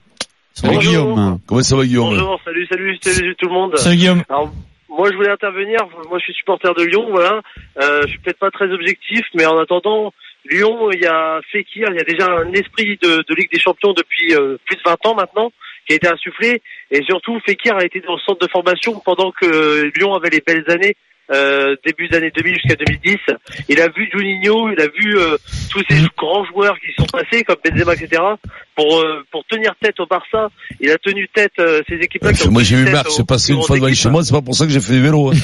Salut 0.54 0.76
Bonjour. 0.76 0.92
Guillaume. 0.92 1.40
Comment 1.48 1.62
ça 1.64 1.76
va, 1.76 1.86
Guillaume? 1.86 2.10
Bonjour, 2.14 2.40
salut, 2.46 2.68
salut, 2.70 2.98
salut 3.02 3.36
tout 3.38 3.48
le 3.48 3.54
monde. 3.54 3.72
Salut 3.78 3.98
Guillaume. 3.98 4.24
Alors, 4.30 4.54
moi, 4.98 5.10
je 5.12 5.16
voulais 5.16 5.30
intervenir. 5.30 5.80
Moi, 6.10 6.20
je 6.20 6.24
suis 6.26 6.34
supporter 6.34 6.74
de 6.74 6.84
Lyon, 6.84 7.08
voilà. 7.10 7.42
Euh, 7.82 8.02
je 8.04 8.08
suis 8.08 8.20
peut-être 8.20 8.40
pas 8.40 8.52
très 8.52 8.72
objectif, 8.72 9.26
mais 9.34 9.46
en 9.46 9.58
attendant, 9.58 10.14
Lyon, 10.50 10.90
il 10.92 11.02
y 11.02 11.06
a 11.06 11.42
Fekir, 11.52 11.88
il 11.90 11.98
y 11.98 12.00
a 12.00 12.04
déjà 12.04 12.32
un 12.32 12.52
esprit 12.54 12.98
de, 13.02 13.24
de 13.28 13.36
Ligue 13.36 13.52
des 13.52 13.60
Champions 13.60 13.94
depuis 13.94 14.34
euh, 14.36 14.58
plus 14.66 14.78
de 14.78 14.82
20 14.86 15.06
ans 15.08 15.16
maintenant, 15.16 15.52
qui 15.86 15.94
a 15.94 15.96
été 15.98 16.08
insufflé. 16.08 16.62
Et 16.92 17.04
surtout, 17.04 17.40
Fekir 17.46 17.76
a 17.76 17.84
été 17.84 18.00
dans 18.02 18.14
le 18.14 18.20
centre 18.20 18.46
de 18.46 18.52
formation 18.52 19.00
pendant 19.04 19.32
que 19.32 19.92
Lyon 19.98 20.14
avait 20.14 20.30
les 20.30 20.42
belles 20.42 20.66
années. 20.70 20.96
Euh, 21.32 21.76
début 21.84 22.08
des 22.08 22.18
années 22.18 22.32
2000 22.36 22.54
jusqu'à 22.54 22.76
2010, 22.76 23.18
il 23.70 23.82
a 23.82 23.88
vu 23.88 24.08
Juninho, 24.14 24.70
il 24.70 24.80
a 24.80 24.88
vu 24.88 25.18
euh, 25.18 25.38
tous 25.72 25.82
ces 25.90 25.96
grands 26.16 26.46
joueurs 26.46 26.76
qui 26.80 26.92
sont 26.98 27.08
passés 27.08 27.44
comme 27.44 27.56
Benzema, 27.66 27.94
etc. 27.96 28.22
Pour 28.76 29.00
euh, 29.00 29.24
pour 29.32 29.44
tenir 29.46 29.74
tête 29.82 30.00
au 30.00 30.06
Barça, 30.06 30.50
il 30.80 30.92
a 30.92 30.98
tenu 31.00 31.28
tête 31.34 31.54
euh, 31.60 31.82
ces 31.90 31.96
équipes-là. 31.96 32.32
Moi, 32.52 32.62
j'ai 32.62 32.76
vu 32.76 32.92
Marc 32.92 33.06
passer 33.28 33.54
plus 33.54 33.58
une 33.60 33.64
fois 33.66 33.76
devant 33.78 33.94
chez 33.94 34.10
moi, 34.10 34.24
c'est 34.24 34.34
pas 34.34 34.42
pour 34.44 34.54
ça 34.56 34.66
que 34.66 34.72
j'ai 34.72 34.80
fait 34.80 34.94
du 34.94 35.02
vélo. 35.02 35.32
hein. 35.32 35.36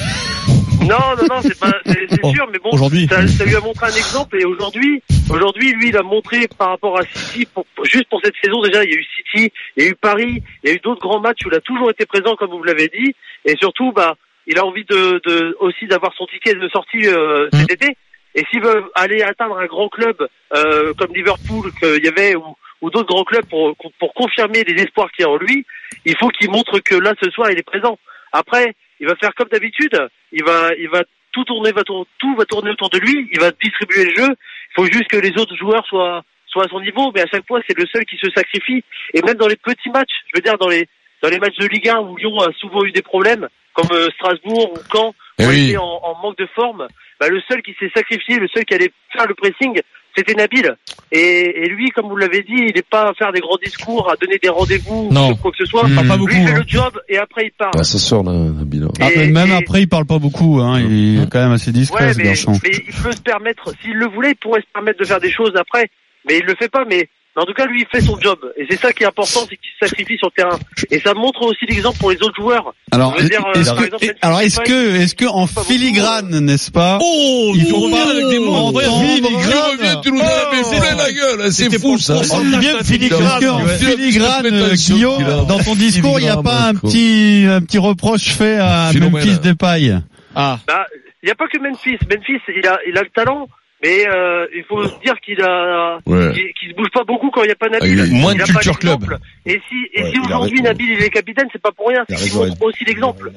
non, 0.82 0.86
non, 0.88 1.26
non, 1.28 1.42
c'est 1.42 1.58
pas, 1.58 1.72
c'est 1.84 2.06
c'est 2.08 2.26
sûr, 2.26 2.48
mais 2.52 2.58
bon, 2.62 2.70
aujourd'hui. 2.72 3.08
ça, 3.08 3.26
ça 3.26 3.44
lui 3.44 3.56
a 3.56 3.60
montré 3.60 3.86
un 3.86 3.96
exemple 3.96 4.38
et 4.40 4.44
aujourd'hui, 4.44 5.02
aujourd'hui, 5.30 5.72
lui, 5.72 5.88
il 5.88 5.96
a 5.96 6.02
montré 6.02 6.46
par 6.58 6.68
rapport 6.70 6.98
à 6.98 7.02
City, 7.04 7.46
pour- 7.52 7.66
juste 7.84 8.08
pour 8.08 8.20
cette 8.22 8.34
saison 8.42 8.60
déjà, 8.62 8.84
il 8.84 8.90
y 8.90 8.94
a 8.94 8.98
eu 8.98 9.04
City, 9.16 9.52
il 9.76 9.82
y 9.82 9.86
a 9.86 9.90
eu 9.90 9.94
Paris, 9.94 10.42
il 10.62 10.68
y 10.68 10.72
a 10.72 10.76
eu 10.76 10.80
d'autres 10.80 11.00
grands 11.00 11.20
matchs 11.20 11.44
où 11.44 11.48
il 11.50 11.56
a 11.56 11.60
toujours 11.60 11.90
été 11.90 12.06
présent, 12.06 12.36
comme 12.36 12.50
vous 12.50 12.62
l'avez 12.62 12.88
dit, 12.88 13.14
et 13.44 13.56
surtout, 13.58 13.92
bah, 13.92 14.14
il 14.46 14.58
a 14.58 14.64
envie 14.66 14.84
de, 14.84 15.20
de 15.24 15.56
aussi 15.60 15.86
d'avoir 15.86 16.12
son 16.14 16.26
ticket 16.26 16.54
de 16.54 16.68
sortie 16.68 17.06
euh, 17.06 17.48
cet 17.52 17.72
été. 17.72 17.96
Et 18.34 18.44
s'il 18.50 18.62
veut 18.62 18.84
aller 18.94 19.22
atteindre 19.22 19.58
un 19.58 19.66
grand 19.66 19.88
club 19.88 20.16
euh, 20.56 20.92
comme 20.94 21.14
Liverpool 21.14 21.70
qu'il 21.80 22.04
y 22.04 22.08
avait 22.08 22.34
ou, 22.34 22.56
ou 22.80 22.90
d'autres 22.90 23.08
grands 23.14 23.24
clubs 23.24 23.44
pour, 23.46 23.76
pour 23.98 24.14
confirmer 24.14 24.64
les 24.64 24.82
espoirs 24.82 25.10
qu'il 25.12 25.24
y 25.24 25.26
a 25.26 25.30
en 25.30 25.36
lui, 25.36 25.66
il 26.06 26.16
faut 26.16 26.28
qu'il 26.28 26.50
montre 26.50 26.78
que 26.80 26.94
là 26.94 27.12
ce 27.22 27.30
soir 27.30 27.50
il 27.50 27.58
est 27.58 27.62
présent. 27.62 27.98
Après, 28.32 28.74
il 29.00 29.06
va 29.06 29.14
faire 29.16 29.34
comme 29.34 29.48
d'habitude, 29.48 29.98
il 30.32 30.42
va 30.44 30.70
il 30.78 30.88
va 30.88 31.02
tout 31.32 31.44
tourner 31.44 31.72
va 31.72 31.82
tour- 31.84 32.06
tout 32.18 32.34
va 32.36 32.44
tourner 32.44 32.70
autour 32.70 32.90
de 32.90 32.98
lui. 32.98 33.28
Il 33.32 33.40
va 33.40 33.50
distribuer 33.62 34.04
le 34.06 34.14
jeu. 34.14 34.28
Il 34.30 34.74
faut 34.76 34.86
juste 34.86 35.08
que 35.08 35.16
les 35.18 35.32
autres 35.40 35.56
joueurs 35.56 35.84
soient 35.86 36.22
soient 36.46 36.64
à 36.64 36.68
son 36.68 36.80
niveau. 36.80 37.10
Mais 37.14 37.22
à 37.22 37.26
chaque 37.26 37.46
fois, 37.46 37.60
c'est 37.66 37.76
le 37.78 37.86
seul 37.86 38.04
qui 38.04 38.16
se 38.16 38.30
sacrifie. 38.34 38.82
Et 39.14 39.22
même 39.22 39.36
dans 39.36 39.48
les 39.48 39.56
petits 39.56 39.90
matchs, 39.90 40.12
je 40.28 40.38
veux 40.38 40.42
dire 40.42 40.58
dans 40.58 40.68
les 40.68 40.86
dans 41.22 41.28
les 41.30 41.38
matchs 41.38 41.56
de 41.58 41.66
Ligue 41.66 41.88
1 41.88 42.00
où 42.00 42.16
Lyon 42.16 42.38
a 42.40 42.52
souvent 42.58 42.84
eu 42.84 42.92
des 42.92 43.02
problèmes, 43.02 43.48
comme 43.74 43.88
euh, 43.92 44.08
Strasbourg 44.16 44.72
ou 44.72 44.78
Caen, 44.92 45.14
Eh 45.38 45.44
où 45.44 45.48
oui. 45.48 45.56
il 45.58 45.68
était 45.70 45.76
en, 45.78 46.00
en 46.02 46.20
manque 46.22 46.38
de 46.38 46.46
forme, 46.54 46.86
bah, 47.20 47.28
le 47.28 47.40
seul 47.48 47.62
qui 47.62 47.72
s'est 47.78 47.90
sacrifié, 47.94 48.38
le 48.38 48.48
seul 48.48 48.64
qui 48.64 48.74
allait 48.74 48.92
faire 49.12 49.26
le 49.26 49.34
pressing, 49.34 49.80
c'était 50.16 50.34
Nabil. 50.34 50.74
Et, 51.10 51.64
et 51.64 51.68
lui, 51.70 51.88
comme 51.90 52.06
vous 52.08 52.16
l'avez 52.16 52.42
dit, 52.42 52.52
il 52.54 52.72
n'est 52.74 52.82
pas 52.82 53.08
à 53.08 53.14
faire 53.14 53.32
des 53.32 53.40
grands 53.40 53.56
discours, 53.62 54.10
à 54.10 54.16
donner 54.16 54.36
des 54.42 54.48
rendez-vous, 54.50 55.08
sur 55.10 55.40
quoi 55.40 55.50
que 55.50 55.56
ce 55.56 55.64
soit. 55.64 55.84
Il 55.88 55.94
parle 55.94 56.08
pas 56.08 56.16
beaucoup, 56.18 56.32
Lui 56.32 56.40
il 56.42 56.46
fait 56.48 56.52
hein. 56.54 56.58
le 56.62 56.68
job 56.68 57.00
et 57.08 57.16
après 57.16 57.44
il 57.46 57.52
part. 57.52 57.70
Ah, 57.74 57.82
ça 57.84 57.98
sort 57.98 58.22
là, 58.22 58.32
Nabil. 58.32 58.86
Ah, 59.00 59.10
Et- 59.10 59.16
mais 59.16 59.26
même 59.28 59.50
et- 59.50 59.56
après, 59.56 59.80
il 59.82 59.88
parle 59.88 60.04
pas 60.06 60.18
beaucoup. 60.18 60.60
Hein. 60.60 60.80
Il 60.80 61.22
est 61.22 61.30
quand 61.30 61.40
même 61.42 61.52
assez 61.52 61.72
discret, 61.72 62.06
Ouais, 62.08 62.12
ce 62.12 62.18
mais, 62.18 62.24
garçon. 62.24 62.52
mais 62.62 62.70
il 62.86 62.92
peut 63.02 63.12
se 63.12 63.22
permettre, 63.22 63.72
s'il 63.80 63.94
le 63.94 64.06
voulait, 64.08 64.30
il 64.32 64.36
pourrait 64.36 64.60
se 64.60 64.66
permettre 64.72 64.98
de 65.00 65.04
faire 65.06 65.20
des 65.20 65.30
choses 65.30 65.52
après. 65.56 65.88
Mais 66.28 66.38
il 66.38 66.44
le 66.44 66.54
fait 66.56 66.68
pas, 66.70 66.84
mais, 66.88 67.08
mais 67.34 67.42
en 67.42 67.46
tout 67.46 67.54
cas, 67.54 67.66
lui, 67.66 67.80
il 67.82 67.86
fait 67.90 68.04
son 68.04 68.20
job. 68.20 68.38
Et 68.56 68.66
c'est 68.68 68.78
ça 68.78 68.92
qui 68.92 69.04
est 69.04 69.06
important, 69.06 69.40
c'est 69.48 69.56
qu'il 69.56 69.70
se 69.80 69.86
sacrifie 69.88 70.18
sur 70.18 70.28
le 70.28 70.42
terrain. 70.42 70.58
Et 70.90 71.00
ça 71.00 71.14
montre 71.14 71.42
aussi 71.42 71.64
l'exemple 71.66 71.98
pour 71.98 72.10
les 72.10 72.16
autres 72.22 72.34
joueurs. 72.40 72.74
Alors, 72.90 73.14
euh, 73.14 73.22
est-ce 73.22 73.28
que, 73.28 73.58
exemple, 73.58 74.14
alors 74.20 74.40
est-ce 74.40 74.60
que, 74.60 74.96
est-ce 74.96 75.14
que 75.14 75.24
en 75.24 75.46
filigrane, 75.46 76.40
n'est-ce 76.40 76.70
pas 76.70 76.98
Oh, 77.00 77.52
Il 77.54 77.66
faut 77.66 77.88
pas 77.90 78.10
avec 78.10 78.28
des 78.28 78.38
mots. 78.38 78.52
entendre- 78.52 78.80
incroyables. 78.82 80.00
Tu 80.02 80.12
nous 80.12 80.18
mais 80.18 80.78
plein 80.78 80.94
la 80.96 81.12
gueule, 81.12 81.52
c'est 81.52 81.78
fou 81.78 81.98
ça. 81.98 82.16
On 82.32 82.40
dit 82.40 82.56
bien 82.58 82.78
filigrane. 82.82 83.22
Est-ce 83.22 83.40
que 83.40 83.50
en 83.50 83.66
filigrane, 83.96 84.46
Tu 84.48 84.62
as 84.62 84.74
Guillaume, 84.94 85.46
dans 85.46 85.58
ton 85.58 85.74
discours, 85.74 86.18
il 86.20 86.24
n'y 86.24 86.28
a 86.28 86.32
Filigrane, 86.32 86.42
pas 86.42 86.68
un 86.68 86.74
petit, 86.74 87.46
un 87.48 87.60
petit 87.62 87.78
reproche 87.78 88.32
fait 88.32 88.58
à. 88.58 88.90
Memphis 88.94 89.38
Depay 89.40 89.94
Ah. 90.34 90.58
Bah, 90.66 90.86
il 91.22 91.26
n'y 91.26 91.32
a 91.32 91.34
pas 91.34 91.46
que 91.48 91.58
Memphis. 91.58 91.98
Memphis, 92.10 92.40
il 92.48 92.66
a, 92.66 92.78
il 92.88 92.96
a 92.98 93.02
le 93.02 93.10
talent. 93.14 93.48
Mais 93.82 94.06
euh, 94.08 94.46
il 94.54 94.62
faut 94.64 94.84
se 94.86 94.94
dire 95.02 95.14
qu'il 95.20 95.40
a, 95.42 95.98
Ouais. 96.06 96.32
qu'il 96.58 96.70
se 96.70 96.74
bouge 96.76 96.90
pas 96.94 97.02
beaucoup 97.04 97.30
quand 97.30 97.42
il 97.42 97.46
n'y 97.46 97.52
a 97.52 97.56
pas 97.56 97.68
Nabil. 97.68 98.00
Ah, 98.00 98.04
il- 98.06 98.12
moins 98.12 98.32
Il 98.32 98.38
de 98.38 98.42
a 98.42 98.46
pas 98.46 98.52
culture 98.52 98.78
club. 98.78 99.18
Et 99.44 99.60
si, 99.68 99.74
et 99.92 100.04
Ouais, 100.04 100.10
si 100.10 100.18
a 100.18 100.22
aujourd'hui. 100.22 100.62
Nabil 100.62 100.90
il 100.90 101.02
est 101.02 101.10
capitaine, 101.10 101.48
c'est 101.52 101.60
pas 101.60 101.72
pour 101.72 101.88
rien, 101.88 102.04
c'est 102.08 102.14
a 102.14 102.18
qu'il 102.18 102.32
montre 102.34 102.62
aussi 102.62 102.84
l'exemple. 102.84 103.32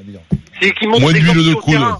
C'est 0.61 0.71
qu'il 0.71 0.87
montre 0.89 1.01
Moins 1.01 1.13
l'exemple 1.13 1.39
sur 1.41 1.59
le 1.59 1.71
terrain. 1.71 1.97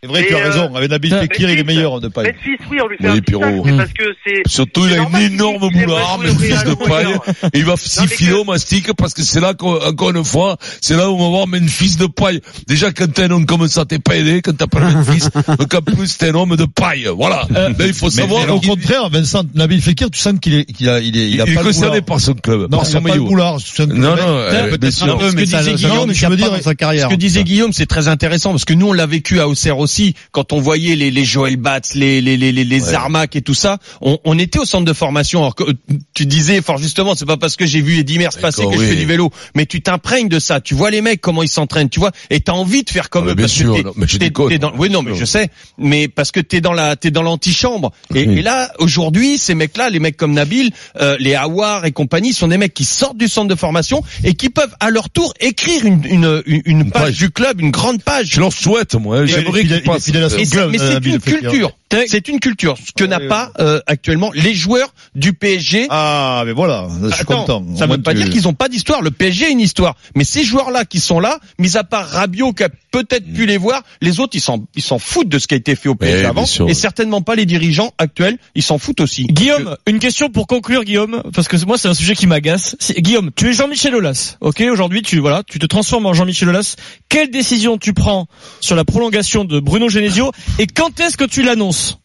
C'est 0.00 0.08
vrai, 0.08 0.22
Et, 0.22 0.26
tu 0.28 0.34
as 0.36 0.38
euh, 0.38 0.48
raison. 0.50 0.74
Avec 0.76 0.90
Nabil 0.90 1.10
Memphis, 1.10 1.26
Fekir, 1.26 1.50
il 1.50 1.58
est 1.58 1.64
meilleur 1.64 2.00
de 2.00 2.06
paille. 2.06 2.26
Memphis, 2.26 2.62
oui, 2.70 2.78
on 2.80 2.86
lui 2.86 2.96
fait 2.98 3.34
Oui, 3.34 3.70
un 3.72 3.76
parce 3.78 3.92
que 3.92 4.04
c'est. 4.24 4.42
Surtout, 4.46 4.86
il 4.86 4.92
a 4.94 4.98
normal 4.98 5.22
un 5.22 5.26
qu'il- 5.26 5.34
énorme 5.34 5.70
boulard, 5.72 6.20
Real 6.20 6.64
de 6.68 6.74
paille. 6.74 7.14
Et 7.52 7.58
il 7.58 7.64
va 7.64 7.74
siffler 7.76 8.28
que- 8.28 8.34
au 8.34 8.44
mastic 8.44 8.92
parce 8.92 9.12
que 9.12 9.22
c'est 9.22 9.40
là 9.40 9.54
qu'encore 9.54 10.10
une 10.10 10.22
fois, 10.22 10.56
c'est 10.80 10.96
là 10.96 11.10
où 11.10 11.14
on 11.14 11.24
va 11.24 11.28
voir 11.30 11.46
Memphis 11.48 11.96
de 11.96 12.06
paille. 12.06 12.40
Déjà, 12.68 12.92
quand 12.92 13.12
t'es 13.12 13.24
un 13.24 13.30
homme 13.32 13.44
comme 13.44 13.66
ça, 13.66 13.84
t'es 13.86 13.98
pas 13.98 14.14
aidé. 14.16 14.40
Quand 14.40 14.56
t'as 14.56 14.68
pas 14.68 14.78
le 14.78 14.86
Memphis, 14.92 15.24
donc 15.58 15.74
en 15.74 15.82
plus, 15.82 16.16
t'es 16.16 16.28
un 16.28 16.34
homme 16.36 16.54
de 16.54 16.64
paille. 16.66 17.08
Voilà. 17.16 17.48
Là, 17.50 17.70
il 17.80 17.92
faut 17.92 18.08
savoir. 18.08 18.46
mais 18.46 18.52
au 18.52 18.60
contraire, 18.60 19.08
Vincent, 19.10 19.42
Nabil 19.56 19.82
Fekir, 19.82 20.10
tu 20.12 20.20
sens 20.20 20.34
qu'il 20.40 20.54
est, 20.54 20.64
qu'il 20.64 20.88
a, 20.88 21.00
il 21.00 21.16
est, 21.16 21.28
il 21.28 21.34
il 21.34 21.40
a 21.40 21.44
est 21.44 21.54
pas 21.54 21.62
le 21.62 21.66
concerné 21.66 21.88
boulard. 22.00 22.04
par 22.04 22.20
son 22.20 22.34
club, 22.34 22.70
Non, 22.70 22.82
il 22.88 22.96
a 22.96 23.00
pas 23.00 23.14
le 23.16 23.20
boulard. 23.22 23.54
Non, 23.88 24.14
Peut-être 24.14 25.02
euh, 25.08 25.12
un 25.12 25.16
peu, 25.16 25.32
mais 25.32 25.44
ça, 25.46 25.60
je 25.62 26.26
veux 26.28 26.36
dire, 26.36 26.62
sa 26.62 26.76
carrière. 26.76 27.08
Ce 27.08 27.14
que 27.14 27.18
disait. 27.18 27.42
Guillaume, 27.42 27.72
c'est 27.72 27.86
très 27.86 28.06
intéressant 28.06 28.50
parce 28.50 28.64
que 28.64 28.74
nous 28.74 28.86
on 28.88 28.92
l'a 28.92 29.06
vécu 29.06 29.40
à 29.40 29.48
Auxerre 29.48 29.78
aussi 29.88 30.14
quand 30.32 30.52
on 30.52 30.60
voyait 30.60 30.96
les, 30.96 31.10
les 31.10 31.24
Joël 31.24 31.56
Batz, 31.56 31.94
les 31.94 32.20
les 32.20 32.36
les 32.36 32.52
les, 32.52 32.64
les 32.64 32.94
Armac 32.94 33.34
et 33.36 33.40
tout 33.42 33.54
ça. 33.54 33.78
On, 34.02 34.18
on 34.24 34.38
était 34.38 34.58
au 34.58 34.66
centre 34.66 34.84
de 34.84 34.92
formation. 34.92 35.40
Alors 35.40 35.54
que, 35.54 35.64
euh, 35.64 35.72
tu 36.14 36.26
disais 36.26 36.60
fort 36.60 36.76
justement, 36.78 37.14
c'est 37.14 37.24
pas 37.24 37.38
parce 37.38 37.56
que 37.56 37.64
j'ai 37.64 37.80
vu 37.80 37.98
Eddie 37.98 38.18
Merckx 38.18 38.38
passer 38.40 38.62
que 38.62 38.66
D'accord, 38.68 38.80
je 38.82 38.86
fais 38.86 38.92
oui. 38.94 39.00
du 39.00 39.06
vélo, 39.06 39.30
mais 39.54 39.64
tu 39.64 39.80
t'imprègnes 39.80 40.28
de 40.28 40.38
ça. 40.38 40.60
Tu 40.60 40.74
vois 40.74 40.90
les 40.90 41.00
mecs 41.00 41.20
comment 41.22 41.42
ils 41.42 41.48
s'entraînent, 41.48 41.88
tu 41.88 42.00
vois, 42.00 42.12
et 42.28 42.40
t'as 42.40 42.52
envie 42.52 42.82
de 42.84 42.90
faire 42.90 43.08
comme 43.08 43.28
Ah, 43.28 43.30
eux 43.32 43.34
bien 43.34 43.44
parce 43.46 43.52
sûr, 43.54 43.74
que 43.74 43.82
non, 43.82 43.92
mais 43.96 44.06
je 44.06 44.18
déconne. 44.18 44.56
dans. 44.58 44.72
Oui, 44.76 44.90
non, 44.90 45.00
mais 45.02 45.14
je 45.14 45.24
sais, 45.24 45.48
mais 45.78 46.08
parce 46.08 46.30
que 46.32 46.40
t'es 46.40 46.60
dans 46.60 46.74
la 46.74 46.96
t'es 46.96 47.10
dans 47.10 47.22
l'antichambre. 47.22 47.92
Et, 48.14 48.26
Oui. 48.28 48.38
et 48.38 48.42
là 48.42 48.70
aujourd'hui, 48.78 49.38
ces 49.38 49.54
mecs-là, 49.54 49.88
les 49.90 50.00
mecs 50.00 50.16
comme 50.16 50.32
Nabil, 50.34 50.70
euh, 51.00 51.16
les 51.18 51.34
Awar 51.34 51.86
et 51.86 51.92
compagnie, 51.92 52.32
sont 52.34 52.48
des 52.48 52.58
mecs 52.58 52.74
qui 52.74 52.84
sortent 52.84 53.16
du 53.16 53.28
centre 53.28 53.48
de 53.48 53.54
formation 53.54 54.02
et 54.24 54.34
qui 54.34 54.50
peuvent 54.50 54.74
à 54.80 54.90
leur 54.90 55.08
tour 55.10 55.32
écrire 55.40 55.84
une 55.86 56.02
une 56.04 56.42
une, 56.46 56.62
une 56.66 56.90
page, 56.90 57.02
page. 57.02 57.18
du 57.18 57.30
club, 57.30 57.60
une 57.60 57.70
grande 57.70 58.02
page. 58.02 58.26
Je 58.30 58.40
leur 58.40 58.52
souhaite, 58.52 58.94
moi. 58.94 59.24
J'aimerais 59.26 59.62
qu'ils 59.62 59.77
mais 59.86 59.92
euh, 59.94 59.98
c'est 59.98 60.92
Nabil 60.94 61.14
une 61.14 61.20
culture. 61.20 61.72
C'est 62.06 62.28
une 62.28 62.38
culture. 62.40 62.76
Ce 62.84 62.92
que 62.92 63.04
n'a 63.04 63.18
Ouais, 63.18 63.28
pas 63.28 63.50
euh, 63.60 63.80
actuellement 63.86 64.30
les 64.34 64.54
joueurs 64.54 64.92
du 65.14 65.32
PSG. 65.32 65.86
Ah, 65.90 66.42
mais 66.46 66.52
voilà, 66.52 66.86
je 67.02 67.08
suis 67.10 67.22
Attends, 67.22 67.40
content. 67.44 67.64
ça 67.76 67.86
Au 67.86 67.88
veut 67.88 67.98
pas 68.02 68.12
tu- 68.12 68.18
dire 68.22 68.30
qu'ils 68.30 68.46
ont 68.46 68.52
pas 68.54 68.68
d'histoire. 68.68 69.00
Le 69.02 69.10
PSG 69.10 69.46
a 69.46 69.48
une 69.48 69.60
histoire. 69.60 69.96
Mais 70.14 70.22
ces 70.24 70.44
joueurs-là 70.44 70.84
qui 70.84 71.00
sont 71.00 71.18
là, 71.18 71.38
mis 71.58 71.76
à 71.76 71.84
part 71.84 72.06
Rabiot 72.08 72.52
qui 72.52 72.62
a 72.64 72.68
peut-être 72.90 73.24
pu 73.32 73.46
les 73.46 73.56
voir, 73.56 73.82
les 74.00 74.20
autres 74.20 74.36
ils 74.36 74.40
s'en 74.40 74.64
ils 74.76 74.82
s'en 74.82 74.98
foutent 74.98 75.28
de 75.28 75.38
ce 75.38 75.46
qui 75.46 75.54
a 75.54 75.56
été 75.56 75.74
fait 75.76 75.88
au 75.88 75.94
PSG 75.94 76.18
Eh, 76.18 76.20
bien 76.20 76.30
avant. 76.30 76.46
sûr. 76.46 76.68
Et 76.68 76.74
certainement 76.74 77.22
pas 77.22 77.34
les 77.34 77.46
dirigeants 77.46 77.92
actuels. 77.98 78.38
Ils 78.54 78.62
s'en 78.62 78.78
foutent 78.78 79.00
aussi. 79.00 79.24
Guillaume, 79.26 79.76
une 79.86 79.98
question 79.98 80.28
pour 80.30 80.46
conclure, 80.46 80.84
Guillaume, 80.84 81.22
parce 81.34 81.48
que 81.48 81.56
moi 81.64 81.78
c'est 81.78 81.88
un 81.88 81.94
sujet 81.94 82.14
qui 82.14 82.26
m'agace. 82.26 82.76
C'est- 82.80 83.00
Guillaume, 83.00 83.30
tu 83.34 83.48
es 83.48 83.52
Jean-Michel 83.54 83.94
Aulas, 83.94 84.36
ok 84.40 84.62
Aujourd'hui, 84.70 85.02
tu 85.02 85.18
voilà, 85.18 85.42
tu 85.48 85.58
te 85.58 85.66
transformes 85.66 86.06
en 86.06 86.12
Jean-Michel 86.14 86.48
Aulas. 86.50 86.76
Quelle 87.08 87.30
décision 87.30 87.78
tu 87.78 87.92
prends 87.94 88.26
sur 88.60 88.76
la 88.76 88.84
prolongation 88.84 89.44
de 89.44 89.58
Bruno 89.68 89.88
Genesio 89.88 90.32
et 90.58 90.66
quand 90.66 90.98
est-ce 91.00 91.16
que 91.16 91.24
tu 91.24 91.42
l'annonces, 91.42 91.98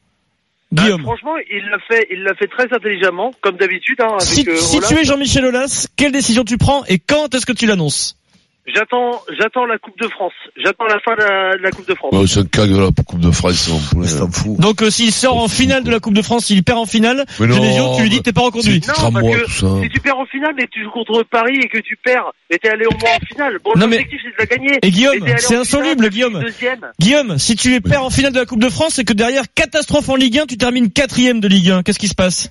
Bah, 0.72 0.84
Guillaume 0.84 1.02
franchement, 1.04 1.36
il 1.50 1.64
l'a 1.70 1.80
fait, 1.88 2.08
il 2.12 2.24
l'a 2.24 2.36
fait 2.36 2.48
très 2.48 2.66
intelligemment, 2.76 3.32
comme 3.42 3.58
d'habitude. 3.58 4.00
Hein, 4.02 4.20
Si, 4.20 4.48
euh, 4.48 4.56
si 4.58 4.80
tu 4.82 4.94
es 4.98 5.04
Jean-Michel 5.04 5.46
Aulas, 5.46 5.88
quelle 5.96 6.12
décision 6.12 6.44
tu 6.44 6.58
prends 6.58 6.84
et 6.86 7.00
quand 7.00 7.34
est-ce 7.34 7.46
que 7.46 7.54
tu 7.54 7.66
l'annonces 7.66 8.18
J'attends, 8.66 9.22
j'attends 9.38 9.66
la 9.66 9.78
Coupe 9.78 10.00
de 10.00 10.08
France. 10.08 10.32
J'attends 10.56 10.86
la 10.86 10.98
fin 11.02 11.16
de 11.16 11.22
la, 11.22 11.58
de 11.58 11.62
la 11.64 11.72
Coupe 11.72 11.88
de 11.88 11.96
France. 11.96 12.14
Ouais, 12.14 12.26
c'est 12.28 12.40
un 12.40 12.46
cague 12.46 12.72
de 12.72 12.80
la 12.80 12.92
Coupe 13.06 13.20
de 13.20 13.30
France, 13.30 13.68
mon 13.70 13.80
poulet. 13.80 14.08
C'est 14.08 14.22
un 14.22 14.32
fou. 14.32 14.56
Donc 14.58 14.82
euh, 14.82 14.90
s'il 14.90 15.12
sort 15.12 15.38
en 15.38 15.50
finale 15.50 15.84
de 15.84 15.92
la 15.92 16.00
Coupe 16.00 16.14
de 16.14 16.22
France, 16.22 16.46
s'il 16.46 16.64
perd 16.64 16.78
en 16.80 16.86
finale, 16.86 17.26
Mais 17.42 17.48
non, 17.48 17.56
Genesio, 17.56 17.96
tu 17.98 18.04
lui 18.04 18.10
dis 18.10 18.18
que 18.20 18.24
t'es 18.24 18.32
pas 18.34 18.42
reconduit. 18.42 18.82
Non, 18.88 19.12
parce 19.12 19.26
que 19.26 19.52
ça. 19.52 19.68
si 19.84 19.90
tu 19.90 20.00
perds 20.00 20.18
en 20.18 20.26
finale, 20.26 20.54
mais 20.58 20.68
tu 20.72 20.82
joues 20.82 20.92
contre 20.92 21.24
Paris 21.24 21.60
et 21.62 21.68
que 21.68 21.80
tu 21.80 21.98
perds, 21.98 22.32
mais 22.50 22.58
t'es 22.58 22.70
allé 22.70 22.86
au 22.86 22.92
moins 22.92 23.16
en 23.22 23.26
finale. 23.26 23.60
Bon, 23.64 23.72
mais- 23.76 23.82
l'objectif 23.82 24.22
c'est 24.24 24.30
de 24.30 24.36
la 24.40 24.46
gagner. 24.46 24.80
Et 24.82 24.92
Guillaume, 24.92 25.26
c'est 25.40 25.58
insoluble, 25.58 26.10
finale, 26.12 26.46
Guillaume. 26.50 26.92
Guillaume, 27.02 27.38
si 27.40 27.58
tu 27.58 27.74
es 27.74 27.82
perds 27.82 28.06
en 28.06 28.10
finale 28.10 28.32
de 28.32 28.40
la 28.40 28.46
Coupe 28.46 28.62
de 28.62 28.70
France 28.70 28.98
et 28.98 29.04
que 29.04 29.14
derrière 29.14 29.44
catastrophe 29.54 30.08
en 30.08 30.16
Ligue 30.16 30.40
1, 30.40 30.46
tu 30.46 30.58
termines 30.58 30.90
quatrième 30.90 31.42
de 31.42 31.50
Ligue 31.50 31.70
1, 31.70 31.84
qu'est-ce 31.84 32.00
qui 32.00 32.08
se 32.08 32.16
passe? 32.16 32.50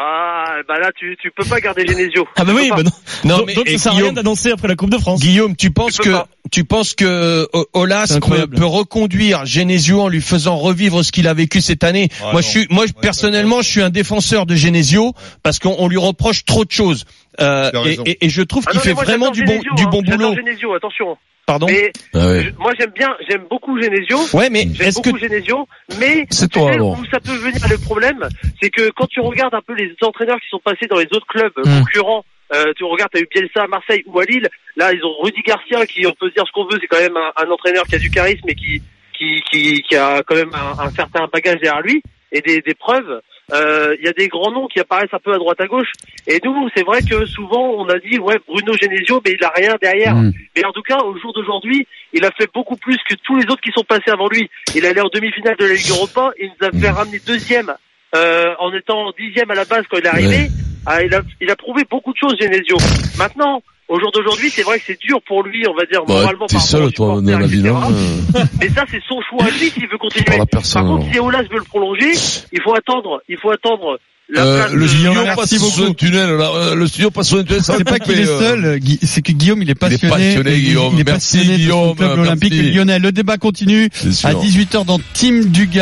Ah, 0.00 0.44
bah 0.68 0.78
là, 0.78 0.90
tu, 0.96 1.16
tu 1.20 1.32
peux 1.32 1.44
pas 1.44 1.58
garder 1.60 1.84
Genesio. 1.84 2.24
Ah 2.36 2.44
bah 2.44 2.52
Tu 2.52 2.56
oui, 2.56 2.70
bah 2.70 2.82
non. 2.84 2.90
Non, 3.24 3.38
donc, 3.38 3.46
mais- 3.48 3.54
donc 3.54 3.68
et 3.68 3.72
ça 3.78 3.84
sert 3.84 3.92
à 3.92 3.94
rien 3.96 4.00
Guillaume- 4.02 4.14
d'annoncer 4.14 4.52
après 4.52 4.68
la 4.68 4.76
Coupe 4.76 4.90
de 4.90 4.98
France. 4.98 5.18
Guillaume, 5.20 5.56
tu 5.56 5.72
penses 5.72 5.94
Tu 5.94 6.02
que 6.02 6.10
pas. 6.10 6.28
tu 6.52 6.62
penses 6.64 6.94
que 6.94 7.48
O- 7.52 7.66
Olas 7.72 8.16
peut, 8.20 8.64
reconduire 8.64 9.44
Genesio 9.44 10.00
en 10.02 10.08
lui 10.08 10.20
faisant 10.20 10.56
revivre 10.56 11.02
ce 11.04 11.10
qu'il 11.10 11.26
a 11.26 11.34
vécu 11.34 11.60
cette 11.60 11.82
année 11.82 12.08
Ah, 12.20 12.24
Moi, 12.26 12.32
non. 12.34 12.38
je 12.42 12.46
suis, 12.46 12.66
moi, 12.70 12.86
je- 12.86 12.92
personnellement, 12.92 13.60
je 13.60 13.68
suis 13.68 13.82
un 13.82 13.90
défenseur 13.90 14.46
de 14.46 14.54
Genesio 14.54 15.14
parce 15.42 15.58
qu'on 15.58 15.74
on 15.80 15.88
lui 15.88 15.96
reproche 15.98 16.44
trop 16.44 16.64
de 16.64 16.70
choses. 16.70 17.04
Euh, 17.40 17.70
et, 17.84 17.98
et- 18.10 18.24
et 18.26 18.28
je 18.28 18.42
trouve 18.42 18.64
Ah 18.68 18.70
qu'il 18.70 18.80
fait 18.80 18.92
vraiment 18.92 19.30
du 19.32 19.42
bon, 19.44 19.52
Genesio, 19.54 19.74
du 19.74 19.82
hein. 19.82 19.88
bon 19.90 20.02
J'adore 20.04 20.30
boulot. 20.30 20.34
Genesio, 20.36 20.74
attention. 20.74 21.16
Pardon. 21.48 21.66
Mais 21.66 21.90
Ah 22.14 22.26
ouais. 22.28 22.42
je- 22.44 22.50
moi 22.62 22.72
j'aime 22.78 22.90
bien, 22.94 23.08
j'aime 23.28 23.44
beaucoup 23.50 23.80
Genesio. 23.80 24.18
Ouais, 24.34 24.50
mais 24.50 24.66
J'aime 24.74 24.88
est-ce 24.88 25.00
que 25.00 25.08
beaucoup 25.10 25.18
Genesio, 25.18 25.66
mais 25.98 26.26
C'est 26.30 26.46
tu 26.46 26.58
toi, 26.60 26.68
sais 26.68 26.74
alors. 26.74 26.98
où 27.00 27.04
ça 27.06 27.18
peut 27.20 27.32
venir 27.36 27.60
le 27.70 27.78
problème, 27.78 28.28
c'est 28.62 28.68
que 28.70 28.90
quand 28.90 29.06
tu 29.06 29.20
regardes 29.20 29.54
un 29.54 29.62
peu 29.66 29.74
les 29.74 29.90
entraîneurs 30.02 30.38
qui 30.40 30.48
sont 30.50 30.60
passés 30.62 30.86
dans 30.88 30.98
les 30.98 31.08
autres 31.12 31.26
clubs 31.26 31.52
euh, 31.58 31.62
Mm. 31.64 31.78
concurrents, 31.80 32.24
euh, 32.54 32.72
tu 32.76 32.84
regardes, 32.84 33.10
t'as 33.12 33.20
eu 33.20 33.28
Bielsa 33.34 33.62
à 33.62 33.66
Marseille 33.66 34.02
ou 34.06 34.20
à 34.20 34.24
Lille, 34.24 34.46
là 34.76 34.92
ils 34.92 35.02
ont 35.04 35.14
Rudy 35.22 35.40
Garcia 35.40 35.86
qui, 35.86 36.06
on 36.06 36.12
peut 36.12 36.28
se 36.28 36.34
dire 36.34 36.44
ce 36.46 36.52
qu'on 36.52 36.64
veut, 36.66 36.78
c'est 36.80 36.86
quand 36.86 37.00
même 37.00 37.16
un, 37.16 37.42
un 37.42 37.50
entraîneur 37.50 37.84
qui 37.86 37.94
a 37.94 37.98
du 37.98 38.10
charisme 38.10 38.46
et 38.48 38.54
qui 38.54 38.82
qui, 39.16 39.42
qui, 39.50 39.82
qui 39.82 39.96
a 39.96 40.22
quand 40.24 40.36
même 40.36 40.52
un, 40.54 40.78
un 40.84 40.90
certain 40.90 41.26
bagage 41.32 41.60
derrière 41.60 41.80
lui 41.82 42.02
et 42.32 42.40
des, 42.40 42.60
des 42.60 42.74
preuves. 42.74 43.20
Euh, 43.52 43.96
Il 43.98 44.04
y 44.04 44.08
a 44.08 44.12
des 44.12 44.28
grands 44.28 44.52
noms 44.52 44.66
qui 44.66 44.78
apparaissent 44.78 45.12
un 45.12 45.18
peu 45.18 45.32
à 45.32 45.38
droite 45.38 45.60
à 45.60 45.66
gauche. 45.66 45.90
Et 46.26 46.38
nous, 46.44 46.68
c'est 46.76 46.84
vrai 46.84 47.00
que 47.00 47.24
souvent 47.26 47.74
on 47.78 47.88
a 47.88 47.98
dit 47.98 48.18
ouais 48.18 48.36
Bruno 48.46 48.74
Genesio, 48.80 49.20
mais 49.24 49.32
il 49.38 49.44
a 49.44 49.52
rien 49.56 49.74
derrière. 49.80 50.14
Mm. 50.14 50.32
Mais 50.56 50.64
en 50.66 50.72
tout 50.72 50.82
cas, 50.82 50.98
au 50.98 51.16
jour 51.18 51.32
d'aujourd'hui, 51.32 51.86
il 52.12 52.24
a 52.24 52.30
fait 52.32 52.48
beaucoup 52.52 52.76
plus 52.76 52.98
que 53.08 53.14
tous 53.24 53.36
les 53.36 53.44
autres 53.44 53.62
qui 53.62 53.72
sont 53.72 53.84
passés 53.84 54.10
avant 54.10 54.28
lui. 54.28 54.50
Il 54.74 54.84
est 54.84 54.88
allé 54.88 55.00
en 55.00 55.08
demi-finale 55.12 55.56
de 55.56 55.64
la 55.66 55.74
Ligue 55.74 55.90
Europa, 55.90 56.32
il 56.38 56.50
nous 56.60 56.66
a 56.66 56.70
fait 56.70 56.90
ramener 56.90 57.18
deuxième 57.26 57.72
euh, 58.14 58.54
en 58.58 58.72
étant 58.74 59.12
dixième 59.18 59.50
à 59.50 59.54
la 59.54 59.64
base 59.64 59.84
quand 59.90 59.98
il 59.98 60.04
est 60.04 60.08
arrivé. 60.08 60.36
Ouais. 60.36 60.48
Ah, 60.86 61.02
il, 61.02 61.14
a, 61.14 61.20
il 61.40 61.50
a 61.50 61.56
prouvé 61.56 61.82
beaucoup 61.90 62.12
de 62.12 62.18
choses, 62.18 62.36
Genesio. 62.40 62.76
Maintenant, 63.18 63.62
au 63.88 63.98
jour 63.98 64.10
d'aujourd'hui, 64.12 64.50
c'est 64.50 64.62
vrai 64.62 64.78
que 64.78 64.84
c'est 64.86 65.00
dur 65.00 65.18
pour 65.26 65.42
lui, 65.42 65.66
on 65.68 65.74
va 65.74 65.84
dire, 65.86 66.00
Bah, 66.06 66.14
moralement. 66.20 66.46
t'es 66.46 66.58
seul, 66.58 66.92
toi, 66.92 67.20
dans 67.22 67.38
la 67.38 67.46
bilan. 67.46 67.90
euh, 67.90 68.44
Mais 68.60 68.68
ça, 68.68 68.84
c'est 68.90 69.00
son 69.08 69.20
choix 69.28 69.44
à 69.46 69.50
lui 69.50 69.70
s'il 69.70 69.88
veut 69.88 69.98
continuer. 69.98 70.24
Par 70.24 70.38
la 70.38 70.46
personne, 70.46 70.82
Par 70.82 70.90
contre, 70.92 71.02
alors. 71.04 71.12
si 71.14 71.18
Olas 71.20 71.42
veut 71.50 71.58
le 71.58 71.64
prolonger, 71.64 72.12
il 72.52 72.60
faut 72.62 72.74
attendre, 72.74 73.20
il 73.28 73.36
faut 73.38 73.50
attendre 73.50 73.98
Euh, 74.36 74.58
place 74.66 74.72
le 74.74 74.86
studio 74.88 75.12
passe 75.34 75.56
sous 75.56 75.82
un 75.84 75.94
tunnel, 75.94 76.30
là, 76.36 76.50
euh, 76.54 76.74
le 76.74 76.86
studio 76.86 77.10
passe 77.10 77.28
sous 77.30 77.38
un 77.38 77.44
tunnel, 77.44 77.62
C'est 77.62 77.82
pas 77.82 77.98
qu'il 77.98 78.20
est 78.20 78.28
euh, 78.28 78.38
seul, 78.38 78.80
c'est 79.02 79.22
que 79.22 79.32
Guillaume 79.32 79.62
il 79.62 79.70
est 79.70 79.72
Il 79.72 79.72
est 79.72 79.74
passionné. 79.74 80.12
passionné, 80.12 80.54
il- 80.56 80.64
Guillaume. 80.64 80.92
Il 80.92 81.00
est 81.00 81.04
Merci, 81.04 81.38
passionné 81.38 81.46
de 81.46 81.52
son 81.52 81.56
Guillaume, 81.62 81.96
club 81.96 82.08
merci. 82.10 82.20
olympique 82.28 82.74
lyonnais. 82.74 82.98
Le 82.98 83.10
débat 83.12 83.38
continue 83.38 83.88
à 84.24 84.34
18h 84.34 84.84
dans 84.84 84.98
Team 85.14 85.46
Dugas. 85.46 85.76